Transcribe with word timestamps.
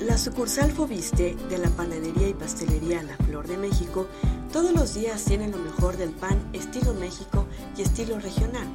La 0.00 0.18
sucursal 0.18 0.72
Fobiste 0.72 1.36
de 1.48 1.56
la 1.56 1.70
panadería 1.70 2.28
y 2.28 2.34
pastelería 2.34 3.02
La 3.02 3.16
Flor 3.24 3.48
de 3.48 3.56
México 3.56 4.06
todos 4.52 4.72
los 4.72 4.92
días 4.92 5.24
tiene 5.24 5.48
lo 5.48 5.56
mejor 5.56 5.96
del 5.96 6.10
pan 6.10 6.38
estilo 6.52 6.92
México 6.92 7.46
y 7.78 7.82
estilo 7.82 8.20
regional, 8.20 8.66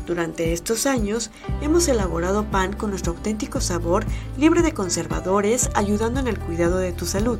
Durante 0.07 0.53
estos 0.53 0.85
años 0.85 1.31
hemos 1.61 1.89
elaborado 1.89 2.49
pan 2.49 2.71
con 2.71 2.91
nuestro 2.91 3.11
auténtico 3.11 3.59
sabor, 3.59 4.05
libre 4.37 4.61
de 4.61 4.73
conservadores, 4.73 5.69
ayudando 5.73 6.21
en 6.21 6.27
el 6.27 6.39
cuidado 6.39 6.77
de 6.77 6.93
tu 6.93 7.05
salud. 7.05 7.39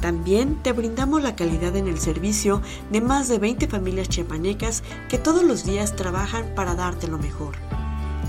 También 0.00 0.62
te 0.62 0.70
brindamos 0.70 1.24
la 1.24 1.34
calidad 1.34 1.74
en 1.74 1.88
el 1.88 1.98
servicio 1.98 2.62
de 2.92 3.00
más 3.00 3.26
de 3.26 3.40
20 3.40 3.66
familias 3.66 4.08
chiapanecas 4.08 4.84
que 5.08 5.18
todos 5.18 5.42
los 5.42 5.64
días 5.64 5.96
trabajan 5.96 6.54
para 6.54 6.76
darte 6.76 7.08
lo 7.08 7.18
mejor. 7.18 7.56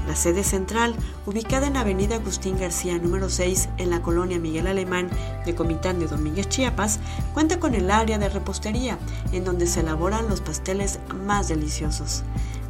La 0.08 0.16
sede 0.16 0.44
central, 0.44 0.96
ubicada 1.26 1.68
en 1.68 1.78
Avenida 1.78 2.16
Agustín 2.16 2.58
García 2.58 2.98
número 2.98 3.30
6 3.30 3.70
en 3.78 3.90
la 3.90 4.02
colonia 4.02 4.40
Miguel 4.40 4.68
Alemán 4.68 5.10
de 5.46 5.56
Comitán 5.56 6.00
de 6.00 6.08
Domínguez, 6.08 6.50
Chiapas, 6.50 7.00
cuenta 7.34 7.60
con 7.60 7.76
el 7.76 7.92
área 7.92 8.18
de 8.18 8.30
repostería, 8.30 8.98
en 9.32 9.46
donde 9.46 9.68
se 9.68 9.82
elaboran 9.82 10.28
los 10.28 10.42
pasteles 10.42 11.00
más 11.26 11.48
deliciosos. 11.48 12.24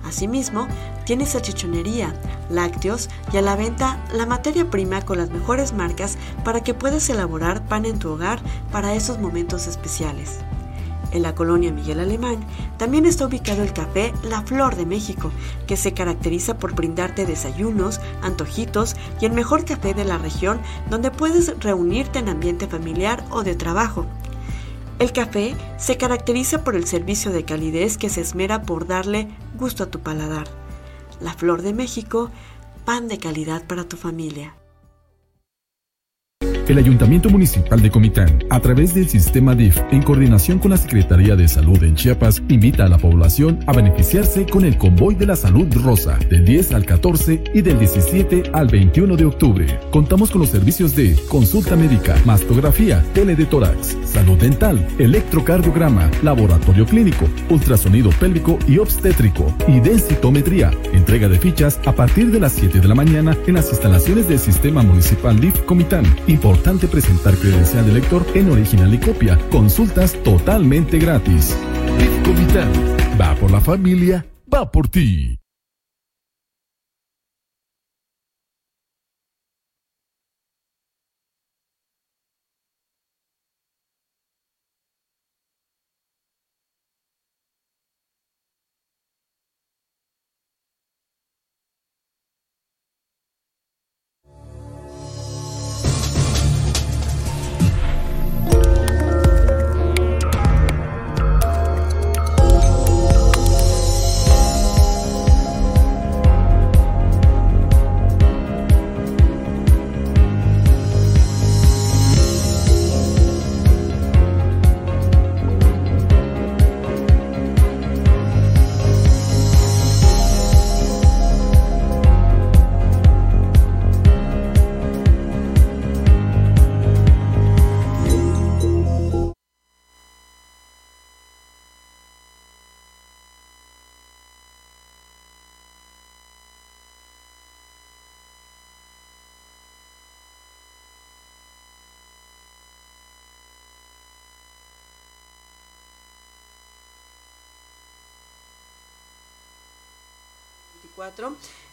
Asimismo, 0.03 0.67
tiene 1.05 1.25
salchichonería, 1.25 2.13
lácteos 2.49 3.09
y 3.31 3.37
a 3.37 3.41
la 3.41 3.55
venta 3.55 4.03
la 4.13 4.25
materia 4.25 4.69
prima 4.69 5.01
con 5.03 5.17
las 5.17 5.29
mejores 5.29 5.73
marcas 5.73 6.17
para 6.43 6.61
que 6.61 6.73
puedas 6.73 7.09
elaborar 7.09 7.65
pan 7.65 7.85
en 7.85 7.99
tu 7.99 8.09
hogar 8.09 8.41
para 8.71 8.93
esos 8.93 9.19
momentos 9.19 9.67
especiales. 9.67 10.39
En 11.11 11.23
la 11.23 11.35
colonia 11.35 11.71
Miguel 11.71 11.99
Alemán 11.99 12.37
también 12.77 13.05
está 13.05 13.25
ubicado 13.25 13.63
el 13.63 13.73
café 13.73 14.13
La 14.23 14.41
Flor 14.43 14.75
de 14.75 14.85
México, 14.85 15.31
que 15.67 15.75
se 15.75 15.93
caracteriza 15.93 16.57
por 16.57 16.73
brindarte 16.73 17.25
desayunos, 17.25 17.99
antojitos 18.21 18.95
y 19.19 19.25
el 19.25 19.33
mejor 19.33 19.65
café 19.65 19.93
de 19.93 20.05
la 20.05 20.17
región 20.17 20.61
donde 20.89 21.11
puedes 21.11 21.59
reunirte 21.59 22.19
en 22.19 22.29
ambiente 22.29 22.67
familiar 22.67 23.25
o 23.29 23.43
de 23.43 23.55
trabajo. 23.55 24.05
El 24.99 25.11
café 25.11 25.55
se 25.77 25.97
caracteriza 25.97 26.63
por 26.63 26.75
el 26.75 26.85
servicio 26.85 27.31
de 27.31 27.43
calidez 27.43 27.97
que 27.97 28.09
se 28.09 28.21
esmera 28.21 28.61
por 28.61 28.87
darle 28.87 29.27
gusto 29.57 29.83
a 29.83 29.87
tu 29.87 29.99
paladar. 29.99 30.47
La 31.19 31.33
Flor 31.33 31.61
de 31.61 31.73
México, 31.73 32.29
pan 32.85 33.07
de 33.07 33.17
calidad 33.17 33.63
para 33.63 33.83
tu 33.83 33.97
familia. 33.97 34.55
El 36.71 36.77
Ayuntamiento 36.77 37.29
Municipal 37.29 37.81
de 37.81 37.91
Comitán, 37.91 38.45
a 38.49 38.61
través 38.61 38.93
del 38.93 39.09
sistema 39.09 39.55
DIF, 39.55 39.77
en 39.91 40.01
coordinación 40.01 40.57
con 40.57 40.71
la 40.71 40.77
Secretaría 40.77 41.35
de 41.35 41.49
Salud 41.49 41.83
en 41.83 41.95
Chiapas, 41.95 42.41
invita 42.47 42.85
a 42.85 42.87
la 42.87 42.97
población 42.97 43.59
a 43.67 43.73
beneficiarse 43.73 44.45
con 44.45 44.63
el 44.63 44.77
Convoy 44.77 45.15
de 45.15 45.25
la 45.25 45.35
Salud 45.35 45.67
Rosa, 45.83 46.17
del 46.29 46.45
10 46.45 46.71
al 46.71 46.85
14 46.85 47.43
y 47.53 47.61
del 47.61 47.77
17 47.77 48.51
al 48.53 48.69
21 48.69 49.17
de 49.17 49.25
octubre. 49.25 49.79
Contamos 49.91 50.31
con 50.31 50.39
los 50.39 50.49
servicios 50.49 50.95
de 50.95 51.17
consulta 51.27 51.75
médica, 51.75 52.15
mastografía, 52.23 53.03
tele 53.13 53.35
de 53.35 53.47
tórax, 53.47 53.97
salud 54.05 54.37
dental, 54.37 54.87
electrocardiograma, 54.97 56.09
laboratorio 56.23 56.85
clínico, 56.85 57.27
ultrasonido 57.49 58.11
pélvico 58.11 58.57
y 58.65 58.77
obstétrico, 58.77 59.53
y 59.67 59.81
densitometría. 59.81 60.71
Entrega 60.93 61.27
de 61.27 61.37
fichas 61.37 61.81
a 61.85 61.91
partir 61.91 62.31
de 62.31 62.39
las 62.39 62.53
7 62.53 62.79
de 62.79 62.87
la 62.87 62.95
mañana 62.95 63.35
en 63.45 63.55
las 63.55 63.69
instalaciones 63.71 64.29
del 64.29 64.39
Sistema 64.39 64.83
Municipal 64.83 65.37
DIF 65.37 65.59
Comitán. 65.63 66.05
Importante 66.27 66.60
presentar 66.87 67.35
credencial 67.35 67.85
de 67.85 67.93
lector 67.93 68.25
en 68.35 68.51
original 68.51 68.93
y 68.93 68.99
copia. 68.99 69.37
Consultas 69.49 70.13
totalmente 70.23 70.99
gratis. 70.99 71.57
Va 73.19 73.35
por 73.35 73.51
la 73.51 73.61
familia, 73.61 74.25
va 74.53 74.71
por 74.71 74.87
ti. 74.87 75.40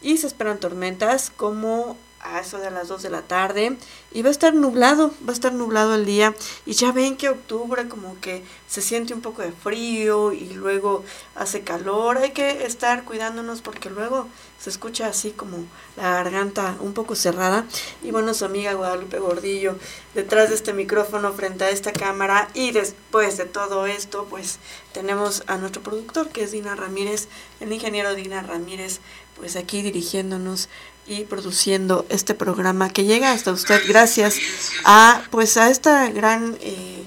Y 0.01 0.19
se 0.19 0.27
esperan 0.27 0.61
tormentas 0.61 1.31
como 1.31 1.97
a 2.31 2.41
eso 2.41 2.59
de 2.59 2.71
las 2.71 2.89
2 2.89 3.03
de 3.03 3.11
la 3.11 3.23
tarde 3.23 3.77
y 4.13 4.23
va 4.23 4.29
a 4.29 4.33
estar 4.33 4.55
nublado, 4.55 5.13
va 5.27 5.31
a 5.31 5.33
estar 5.33 5.53
nublado 5.53 5.95
el 5.95 6.05
día 6.05 6.35
y 6.67 6.73
ya 6.73 6.93
ven 6.93 7.17
que 7.17 7.29
octubre 7.29 7.89
como 7.89 8.21
que 8.21 8.43
se 8.69 8.83
siente 8.83 9.15
un 9.15 9.21
poco 9.21 9.43
de 9.43 9.53
frío 9.53 10.33
y 10.33 10.55
luego 10.55 11.05
hace 11.35 11.63
calor, 11.63 12.19
hay 12.19 12.31
que 12.33 12.65
estar 12.65 13.05
cuidándonos 13.05 13.63
porque 13.63 13.91
luego 13.91 14.29
se 14.59 14.71
escucha 14.71 15.07
así 15.07 15.31
como 15.31 15.59
la 15.97 16.15
garganta 16.15 16.77
un 16.81 16.93
poco 16.93 17.15
cerrada 17.15 17.65
y 18.03 18.11
bueno 18.11 18.35
su 18.35 18.45
amiga 18.45 18.75
Guadalupe 18.75 19.19
Gordillo 19.19 19.77
detrás 20.15 20.49
de 20.49 20.57
este 20.57 20.73
micrófono 20.73 21.33
frente 21.33 21.65
a 21.65 21.71
esta 21.71 21.93
cámara 21.93 22.49
y 22.55 22.73
después 22.73 23.37
de 23.37 23.45
todo 23.45 23.87
esto 23.87 24.27
pues 24.29 24.59
tenemos 24.93 25.45
a 25.47 25.57
nuestro 25.57 25.83
productor 25.83 26.29
que 26.29 26.43
es 26.43 26.53
Dina 26.53 26.75
Ramírez, 26.75 27.29
el 27.61 27.73
ingeniero 27.73 28.15
Dina 28.15 28.43
Ramírez 28.43 29.01
pues 29.37 29.55
aquí 29.57 29.83
dirigiéndonos 29.83 30.69
y 31.09 31.25
produciendo 31.25 32.05
este 32.11 32.35
programa 32.35 32.91
que 32.91 33.05
llega 33.05 33.33
hasta 33.33 33.51
usted 33.51 33.81
gracias 33.89 34.39
a 34.85 35.23
pues 35.31 35.57
a 35.57 35.71
esta 35.71 36.09
gran 36.11 36.57
eh, 36.61 37.05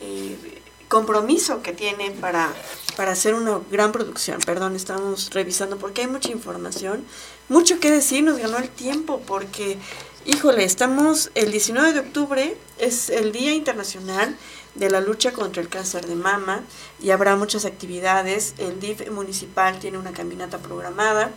eh, 0.00 0.60
compromiso 0.88 1.62
que 1.62 1.72
tiene 1.72 2.10
para, 2.10 2.52
para 2.96 3.12
hacer 3.12 3.34
una 3.34 3.60
gran 3.70 3.92
producción. 3.92 4.40
Perdón, 4.44 4.76
estamos 4.76 5.30
revisando 5.30 5.78
porque 5.78 6.02
hay 6.02 6.08
mucha 6.08 6.30
información, 6.30 7.04
mucho 7.48 7.80
que 7.80 7.90
decir, 7.90 8.22
nos 8.22 8.38
ganó 8.38 8.58
el 8.58 8.68
tiempo 8.68 9.22
porque, 9.26 9.78
híjole, 10.26 10.64
estamos 10.64 11.30
el 11.34 11.50
19 11.50 11.92
de 11.94 12.00
octubre, 12.00 12.56
es 12.78 13.08
el 13.08 13.32
Día 13.32 13.54
Internacional 13.54 14.36
de 14.74 14.90
la 14.90 15.00
lucha 15.00 15.32
contra 15.32 15.62
el 15.62 15.68
cáncer 15.68 16.06
de 16.06 16.14
mama 16.14 16.62
y 17.00 17.10
habrá 17.10 17.36
muchas 17.36 17.64
actividades. 17.64 18.54
El 18.58 18.80
DIF 18.80 19.10
municipal 19.10 19.78
tiene 19.78 19.98
una 19.98 20.12
caminata 20.12 20.58
programada. 20.58 21.32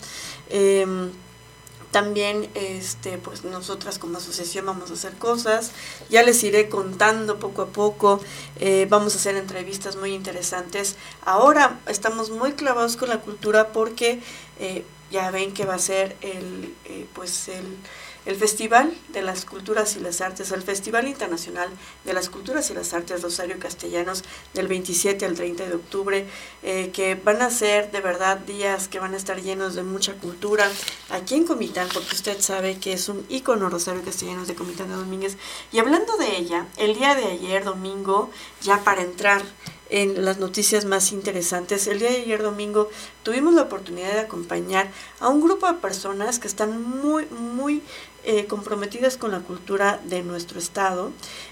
Em, 0.49 1.11
También, 1.93 2.49
este, 2.55 3.19
pues 3.19 3.43
nosotras 3.43 3.99
como 3.99 4.17
asociación 4.17 4.65
vamos 4.65 4.89
a 4.89 4.95
hacer 4.95 5.13
cosas. 5.13 5.73
Ya 6.09 6.23
les 6.23 6.43
iré 6.43 6.67
contando 6.67 7.37
poco 7.37 7.61
a 7.61 7.67
poco. 7.67 8.19
Eh, 8.59 8.87
vamos 8.89 9.13
a 9.13 9.17
hacer 9.19 9.35
entrevistas 9.35 9.95
muy 9.95 10.15
interesantes. 10.15 10.95
Ahora 11.23 11.79
estamos 11.85 12.31
muy 12.31 12.53
clavados 12.53 12.97
con 12.97 13.09
la 13.09 13.19
cultura 13.19 13.67
porque 13.73 14.19
eh, 14.59 14.83
ya 15.11 15.29
ven 15.29 15.53
que 15.53 15.65
va 15.65 15.75
a 15.75 15.79
ser 15.79 16.15
el, 16.21 16.73
eh, 16.85 17.05
pues 17.13 17.47
el 17.47 17.77
el 18.25 18.35
Festival 18.35 18.93
de 19.09 19.21
las 19.21 19.45
Culturas 19.45 19.95
y 19.95 19.99
las 19.99 20.21
Artes, 20.21 20.51
el 20.51 20.61
Festival 20.61 21.07
Internacional 21.07 21.69
de 22.05 22.13
las 22.13 22.29
Culturas 22.29 22.69
y 22.69 22.73
las 22.73 22.93
Artes 22.93 23.21
Rosario 23.21 23.59
Castellanos 23.59 24.23
del 24.53 24.67
27 24.67 25.25
al 25.25 25.35
30 25.35 25.67
de 25.67 25.75
octubre, 25.75 26.25
eh, 26.63 26.91
que 26.93 27.15
van 27.15 27.41
a 27.41 27.49
ser 27.49 27.91
de 27.91 28.01
verdad 28.01 28.37
días 28.37 28.87
que 28.87 28.99
van 28.99 29.13
a 29.13 29.17
estar 29.17 29.41
llenos 29.41 29.75
de 29.75 29.83
mucha 29.83 30.13
cultura 30.13 30.69
aquí 31.09 31.35
en 31.35 31.45
Comitán, 31.45 31.89
porque 31.93 32.15
usted 32.15 32.39
sabe 32.39 32.77
que 32.77 32.93
es 32.93 33.09
un 33.09 33.25
ícono 33.29 33.69
Rosario 33.69 34.03
Castellanos 34.03 34.47
de 34.47 34.55
Comitán 34.55 34.89
de 34.89 34.95
Domínguez. 34.95 35.37
Y 35.71 35.79
hablando 35.79 36.17
de 36.17 36.37
ella, 36.37 36.67
el 36.77 36.95
día 36.95 37.15
de 37.15 37.25
ayer, 37.25 37.63
domingo, 37.63 38.29
ya 38.61 38.83
para 38.83 39.01
entrar 39.01 39.43
en 39.89 40.25
las 40.25 40.39
noticias 40.39 40.85
más 40.85 41.11
interesantes. 41.11 41.85
El 41.85 41.99
día 41.99 42.09
de 42.09 42.21
ayer 42.21 42.41
domingo 42.41 42.89
tuvimos 43.21 43.53
la 43.53 43.61
oportunidad 43.63 44.13
de 44.13 44.21
acompañar 44.21 44.89
a 45.19 45.27
un 45.27 45.39
grupo 45.39 45.67
de 45.67 45.75
personas 45.75 46.39
que 46.39 46.47
están 46.47 46.81
muy, 46.81 47.27
muy 47.27 47.83
eh, 48.25 48.45
comprometidas 48.45 49.17
con 49.17 49.31
la 49.31 49.39
cultura 49.39 49.99
de 50.05 50.23
nuestro 50.23 50.59
estado. 50.59 51.11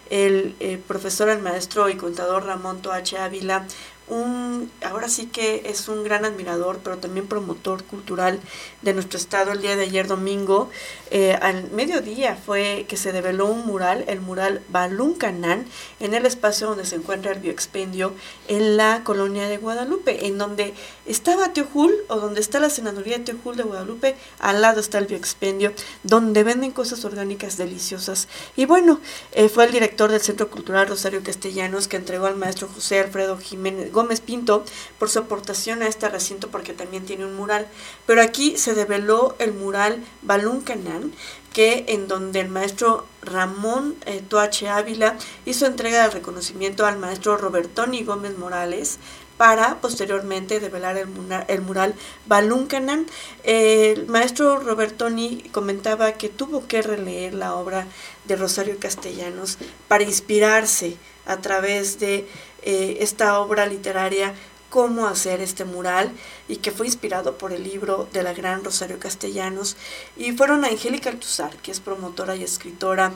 El 0.09 0.55
eh, 0.59 0.79
profesor, 0.87 1.29
el 1.29 1.41
maestro 1.41 1.89
y 1.89 1.95
contador 1.95 2.45
Ramón 2.45 2.81
Toache 2.81 3.17
Ávila 3.17 3.65
un, 4.11 4.69
ahora 4.83 5.07
sí 5.07 5.27
que 5.27 5.63
es 5.65 5.87
un 5.87 6.03
gran 6.03 6.25
admirador, 6.25 6.79
pero 6.83 6.97
también 6.97 7.27
promotor 7.27 7.83
cultural 7.85 8.39
de 8.81 8.93
nuestro 8.93 9.17
estado. 9.17 9.53
El 9.53 9.61
día 9.61 9.77
de 9.77 9.83
ayer 9.83 10.05
domingo, 10.05 10.69
eh, 11.11 11.33
al 11.41 11.71
mediodía, 11.71 12.35
fue 12.35 12.85
que 12.89 12.97
se 12.97 13.13
develó 13.13 13.45
un 13.45 13.65
mural, 13.65 14.03
el 14.07 14.19
mural 14.19 14.61
Baluncanán, 14.69 15.65
en 16.01 16.13
el 16.13 16.25
espacio 16.25 16.67
donde 16.67 16.85
se 16.85 16.95
encuentra 16.95 17.31
el 17.31 17.39
bioexpendio, 17.39 18.13
en 18.49 18.75
la 18.75 19.03
colonia 19.05 19.47
de 19.47 19.57
Guadalupe, 19.57 20.27
en 20.27 20.37
donde 20.37 20.73
estaba 21.05 21.53
Teojul, 21.53 21.95
o 22.09 22.17
donde 22.17 22.41
está 22.41 22.59
la 22.59 22.69
senaduría 22.69 23.17
de 23.17 23.23
Teojul 23.23 23.55
de 23.55 23.63
Guadalupe, 23.63 24.15
al 24.39 24.61
lado 24.61 24.81
está 24.81 24.97
el 24.97 25.07
bioexpendio, 25.07 25.71
donde 26.03 26.43
venden 26.43 26.71
cosas 26.71 27.05
orgánicas 27.05 27.55
deliciosas. 27.55 28.27
Y 28.57 28.65
bueno, 28.65 28.99
eh, 29.31 29.47
fue 29.47 29.65
el 29.65 29.71
director 29.71 30.11
del 30.11 30.19
Centro 30.19 30.49
Cultural 30.49 30.87
Rosario 30.87 31.23
Castellanos 31.23 31.87
que 31.87 31.95
entregó 31.95 32.25
al 32.25 32.35
maestro 32.35 32.67
José 32.67 32.99
Alfredo 32.99 33.37
Jiménez 33.37 33.89
Gómez 33.91 34.00
Pinto 34.21 34.63
por 34.99 35.09
su 35.09 35.19
aportación 35.19 35.81
a 35.81 35.87
este 35.87 36.09
recinto 36.09 36.49
porque 36.49 36.73
también 36.73 37.05
tiene 37.05 37.25
un 37.25 37.35
mural. 37.35 37.67
Pero 38.05 38.21
aquí 38.21 38.57
se 38.57 38.73
develó 38.73 39.35
el 39.39 39.53
mural 39.53 40.03
Balún 40.21 40.61
Canán, 40.61 41.13
que 41.53 41.85
en 41.87 42.07
donde 42.07 42.39
el 42.39 42.49
maestro 42.49 43.05
Ramón 43.21 43.95
eh, 44.05 44.21
Toache 44.27 44.69
Ávila 44.69 45.17
hizo 45.45 45.65
entrega 45.65 46.03
de 46.03 46.09
reconocimiento 46.09 46.85
al 46.85 46.97
maestro 46.97 47.37
Robertoni 47.37 48.03
Gómez 48.03 48.37
Morales 48.37 48.99
para 49.41 49.81
posteriormente 49.81 50.59
develar 50.59 50.97
el, 50.97 51.07
mural, 51.07 51.45
el 51.47 53.07
el 53.43 54.05
maestro 54.05 54.59
Robertoni 54.59 55.49
comentaba 55.51 56.11
que 56.11 56.29
tuvo 56.29 56.67
que 56.67 56.83
releer 56.83 57.33
la 57.33 57.55
obra 57.55 57.87
de 58.25 58.35
Rosario 58.35 58.77
Castellanos 58.79 59.57
para 59.87 60.03
inspirarse 60.03 60.95
a 61.25 61.37
través 61.37 61.99
de 61.99 62.27
eh, 62.61 62.97
esta 62.99 63.39
obra 63.39 63.65
literaria 63.65 64.35
cómo 64.69 65.05
hacer 65.07 65.41
este 65.41 65.65
mural 65.65 66.11
y 66.47 66.57
que 66.57 66.71
fue 66.71 66.85
inspirado 66.85 67.37
por 67.37 67.51
el 67.51 67.63
libro 67.63 68.07
de 68.13 68.23
la 68.23 68.33
gran 68.33 68.63
Rosario 68.63 68.99
Castellanos. 68.99 69.75
Y 70.17 70.31
fueron 70.31 70.65
Angélica 70.65 71.09
Altuzar, 71.09 71.55
que 71.57 71.71
es 71.71 71.79
promotora 71.79 72.35
y 72.35 72.43
escritora 72.43 73.13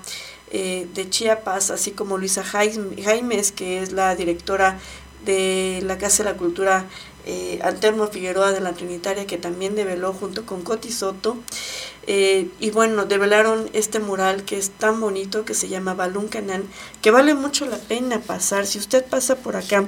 eh, 0.51 0.87
de 0.93 1.09
Chiapas, 1.09 1.71
así 1.71 1.91
como 1.91 2.17
Luisa 2.17 2.43
Jaimes, 2.43 3.51
que 3.51 3.81
es 3.81 3.93
la 3.93 4.15
directora 4.15 4.79
de 5.25 5.81
la 5.83 5.97
Casa 5.97 6.23
de 6.23 6.31
la 6.31 6.37
Cultura 6.37 6.85
eh, 7.25 7.59
Figueroa 8.11 8.51
de 8.51 8.61
la 8.61 8.73
Trinitaria, 8.73 9.25
que 9.25 9.37
también 9.37 9.75
develó 9.75 10.13
junto 10.13 10.45
con 10.45 10.61
Coti 10.61 10.91
Soto. 10.91 11.37
Eh, 12.07 12.49
y 12.59 12.69
bueno, 12.69 13.05
develaron 13.05 13.69
este 13.73 13.99
mural 13.99 14.43
que 14.43 14.57
es 14.57 14.69
tan 14.69 15.01
bonito, 15.01 15.43
que 15.43 15.55
se 15.55 15.67
llama 15.67 15.95
Balún 15.95 16.27
Canán, 16.27 16.63
que 17.01 17.11
vale 17.11 17.33
mucho 17.33 17.65
la 17.65 17.77
pena 17.77 18.19
pasar. 18.19 18.67
Si 18.67 18.77
usted 18.77 19.03
pasa 19.03 19.37
por 19.37 19.55
acá, 19.55 19.85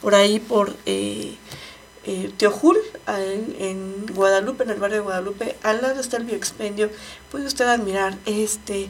por 0.00 0.14
ahí, 0.14 0.38
por 0.38 0.76
eh, 0.86 1.34
eh 2.04 2.30
Teojul, 2.36 2.78
en, 3.08 3.56
en, 3.58 4.06
Guadalupe, 4.14 4.62
en 4.62 4.70
el 4.70 4.78
barrio 4.78 4.98
de 4.98 5.02
Guadalupe, 5.02 5.56
al 5.62 5.82
lado 5.82 6.00
está 6.00 6.18
el 6.18 6.24
bioexpendio, 6.24 6.90
puede 7.32 7.46
usted 7.46 7.66
admirar 7.66 8.16
este 8.26 8.88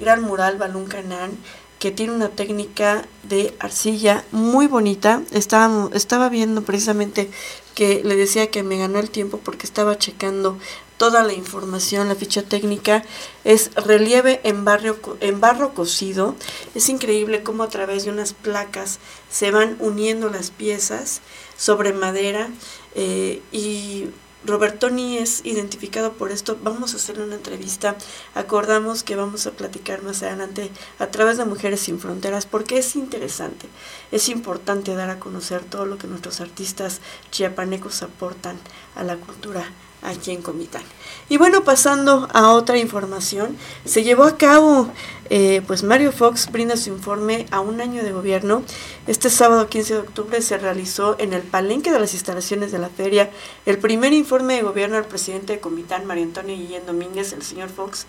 gran 0.00 0.22
mural 0.22 0.58
Balún 0.58 0.86
Canán 0.86 1.38
que 1.86 1.92
tiene 1.92 2.14
una 2.14 2.30
técnica 2.30 3.06
de 3.22 3.54
arcilla 3.60 4.24
muy 4.32 4.66
bonita. 4.66 5.22
Estaba, 5.30 5.88
estaba 5.94 6.28
viendo 6.28 6.62
precisamente 6.62 7.30
que 7.76 8.02
le 8.02 8.16
decía 8.16 8.50
que 8.50 8.64
me 8.64 8.76
ganó 8.76 8.98
el 8.98 9.08
tiempo 9.08 9.38
porque 9.38 9.66
estaba 9.66 9.96
checando 9.96 10.58
toda 10.96 11.22
la 11.22 11.32
información, 11.32 12.08
la 12.08 12.16
ficha 12.16 12.42
técnica, 12.42 13.04
es 13.44 13.72
relieve 13.76 14.40
en, 14.42 14.64
barrio, 14.64 14.98
en 15.20 15.40
barro 15.40 15.74
cocido. 15.74 16.34
Es 16.74 16.88
increíble 16.88 17.44
cómo 17.44 17.62
a 17.62 17.68
través 17.68 18.04
de 18.04 18.10
unas 18.10 18.32
placas 18.32 18.98
se 19.30 19.52
van 19.52 19.76
uniendo 19.78 20.28
las 20.28 20.50
piezas 20.50 21.20
sobre 21.56 21.92
madera 21.92 22.48
eh, 22.96 23.42
y 23.52 24.06
Robertoni 24.46 25.18
es 25.18 25.44
identificado 25.44 26.12
por 26.12 26.30
esto. 26.30 26.56
Vamos 26.62 26.92
a 26.92 26.96
hacerle 26.96 27.24
una 27.24 27.34
entrevista. 27.34 27.96
Acordamos 28.34 29.02
que 29.02 29.16
vamos 29.16 29.46
a 29.46 29.50
platicar 29.50 30.02
más 30.02 30.22
adelante 30.22 30.70
a 30.98 31.08
través 31.08 31.36
de 31.36 31.44
Mujeres 31.44 31.80
sin 31.80 31.98
Fronteras 31.98 32.46
porque 32.46 32.78
es 32.78 32.94
interesante. 32.94 33.66
Es 34.12 34.28
importante 34.28 34.94
dar 34.94 35.10
a 35.10 35.18
conocer 35.18 35.64
todo 35.64 35.84
lo 35.84 35.98
que 35.98 36.06
nuestros 36.06 36.40
artistas 36.40 37.00
chiapanecos 37.30 38.02
aportan 38.02 38.56
a 38.94 39.02
la 39.02 39.16
cultura 39.16 39.68
aquí 40.02 40.30
en 40.30 40.42
Comitán. 40.42 40.82
Y 41.28 41.36
bueno, 41.36 41.64
pasando 41.64 42.28
a 42.32 42.50
otra 42.50 42.78
información, 42.78 43.56
se 43.84 44.02
llevó 44.02 44.24
a 44.24 44.36
cabo, 44.36 44.88
eh, 45.30 45.62
pues 45.66 45.82
Mario 45.82 46.12
Fox 46.12 46.50
brinda 46.50 46.76
su 46.76 46.90
informe 46.90 47.46
a 47.50 47.60
un 47.60 47.80
año 47.80 48.02
de 48.02 48.12
gobierno. 48.12 48.62
Este 49.06 49.30
sábado 49.30 49.68
15 49.68 49.94
de 49.94 50.00
octubre 50.00 50.42
se 50.42 50.58
realizó 50.58 51.16
en 51.18 51.32
el 51.32 51.42
palenque 51.42 51.90
de 51.90 51.98
las 51.98 52.14
instalaciones 52.14 52.72
de 52.72 52.78
la 52.78 52.88
feria 52.88 53.30
el 53.66 53.78
primer 53.78 54.12
informe 54.12 54.54
de 54.54 54.62
gobierno 54.62 54.96
al 54.96 55.04
presidente 55.04 55.54
de 55.54 55.60
Comitán, 55.60 56.06
Mario 56.06 56.24
Antonio 56.24 56.56
Guillén 56.56 56.86
Domínguez, 56.86 57.32
el 57.32 57.42
señor 57.42 57.68
Fox, 57.68 58.06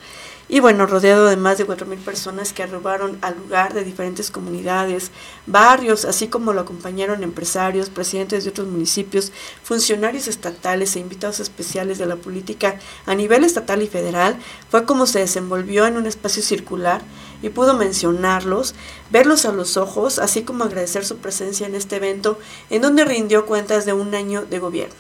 y 0.50 0.62
bueno, 0.62 0.86
rodeado 0.86 1.26
de 1.26 1.36
más 1.36 1.58
de 1.58 1.68
4.000 1.68 1.98
personas 1.98 2.54
que 2.54 2.64
arribaron 2.64 3.18
al 3.22 3.36
lugar 3.38 3.74
de 3.74 3.84
diferentes 3.84 4.32
comunidades, 4.32 5.12
barrios, 5.46 6.06
así 6.06 6.30
como 6.30 6.54
lo 6.54 6.62
acompañaron 6.62 7.22
empresarios, 7.22 7.90
presidentes 7.90 8.46
de 8.46 8.52
otros 8.52 8.68
municipios, 8.68 9.34
funcionarios 9.62 10.28
estatales 10.28 10.96
e 10.96 11.00
invitados 11.00 11.42
especiales 11.42 11.98
de 11.98 12.06
la 12.06 12.16
política 12.16 12.80
a 13.06 13.16
nivel 13.16 13.44
estatal 13.44 13.82
y 13.82 13.88
federal, 13.88 14.38
fue 14.70 14.86
como 14.86 15.06
se 15.06 15.20
desenvolvió 15.20 15.86
en 15.88 15.98
un 15.98 16.06
espacio 16.06 16.44
circular 16.44 17.02
y 17.42 17.50
pudo 17.50 17.74
mencionarlos, 17.74 18.76
verlos 19.10 19.46
a 19.46 19.52
los 19.52 19.78
ojos, 19.78 20.20
así 20.20 20.44
como 20.44 20.64
agradecer 20.64 21.06
su 21.06 21.18
presencia 21.18 21.68
en 21.68 21.76
este 21.76 21.98
evento 21.98 22.40
en 22.70 22.82
donde 22.82 23.06
rindió 23.06 23.46
cuentas 23.46 23.86
de 23.86 23.94
un 23.94 24.14
año 24.16 24.46
de 24.46 24.60
gobierno. 24.60 24.96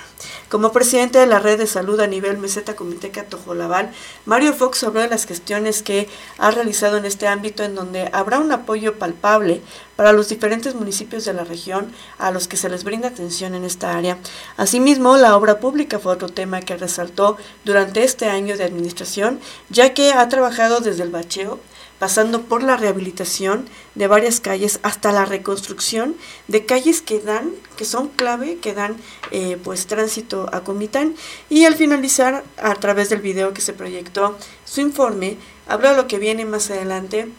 Como 0.49 0.71
presidente 0.71 1.19
de 1.19 1.25
la 1.25 1.39
red 1.39 1.57
de 1.57 1.67
salud 1.67 1.99
a 1.99 2.07
nivel 2.07 2.37
meseta 2.37 2.75
Comiteca 2.75 3.23
Tojolabal, 3.25 3.91
Mario 4.25 4.53
Fox 4.53 4.83
habló 4.83 5.01
de 5.01 5.09
las 5.09 5.25
gestiones 5.25 5.83
que 5.83 6.07
ha 6.37 6.51
realizado 6.51 6.97
en 6.97 7.05
este 7.05 7.27
ámbito 7.27 7.63
en 7.63 7.75
donde 7.75 8.09
habrá 8.13 8.39
un 8.39 8.51
apoyo 8.51 8.97
palpable 8.97 9.61
para 9.97 10.13
los 10.13 10.29
diferentes 10.29 10.75
municipios 10.75 11.25
de 11.25 11.33
la 11.33 11.43
región 11.43 11.91
a 12.17 12.31
los 12.31 12.47
que 12.47 12.55
se 12.55 12.69
les 12.69 12.83
brinda 12.83 13.09
atención 13.09 13.55
en 13.55 13.65
esta 13.65 13.97
área. 13.97 14.17
Asimismo, 14.55 15.17
la 15.17 15.35
obra 15.35 15.59
pública 15.59 15.99
fue 15.99 16.13
otro 16.13 16.29
tema 16.29 16.61
que 16.61 16.77
resaltó 16.77 17.37
durante 17.65 18.03
este 18.03 18.27
año 18.29 18.57
de 18.57 18.63
administración, 18.63 19.39
ya 19.69 19.93
que 19.93 20.13
ha 20.13 20.29
trabajado 20.29 20.79
desde 20.79 21.03
el 21.03 21.09
bacheo, 21.09 21.59
pasando 21.99 22.43
por 22.43 22.63
la 22.63 22.77
rehabilitación 22.77 23.67
de 23.95 24.07
varias 24.07 24.39
calles 24.39 24.79
hasta 24.83 25.11
la 25.11 25.25
reconstrucción 25.25 26.15
de 26.47 26.65
calles 26.65 27.01
que 27.01 27.19
dan, 27.19 27.51
que 27.75 27.85
son 27.85 28.09
clave, 28.09 28.57
que 28.57 28.73
dan 28.73 28.97
eh, 29.31 29.57
pues 29.63 29.87
tránsito 29.87 30.49
a 30.51 30.61
Comitán. 30.61 31.15
Y 31.49 31.65
al 31.65 31.75
finalizar 31.75 32.43
a 32.57 32.75
través 32.75 33.09
del 33.09 33.21
video 33.21 33.53
que 33.53 33.61
se 33.61 33.73
proyectó 33.73 34.37
su 34.65 34.81
informe 34.81 35.37
habló 35.67 35.89
de 35.89 35.97
lo 35.97 36.07
que 36.07 36.19
viene 36.19 36.45
más 36.45 36.69
adelante 36.71 37.29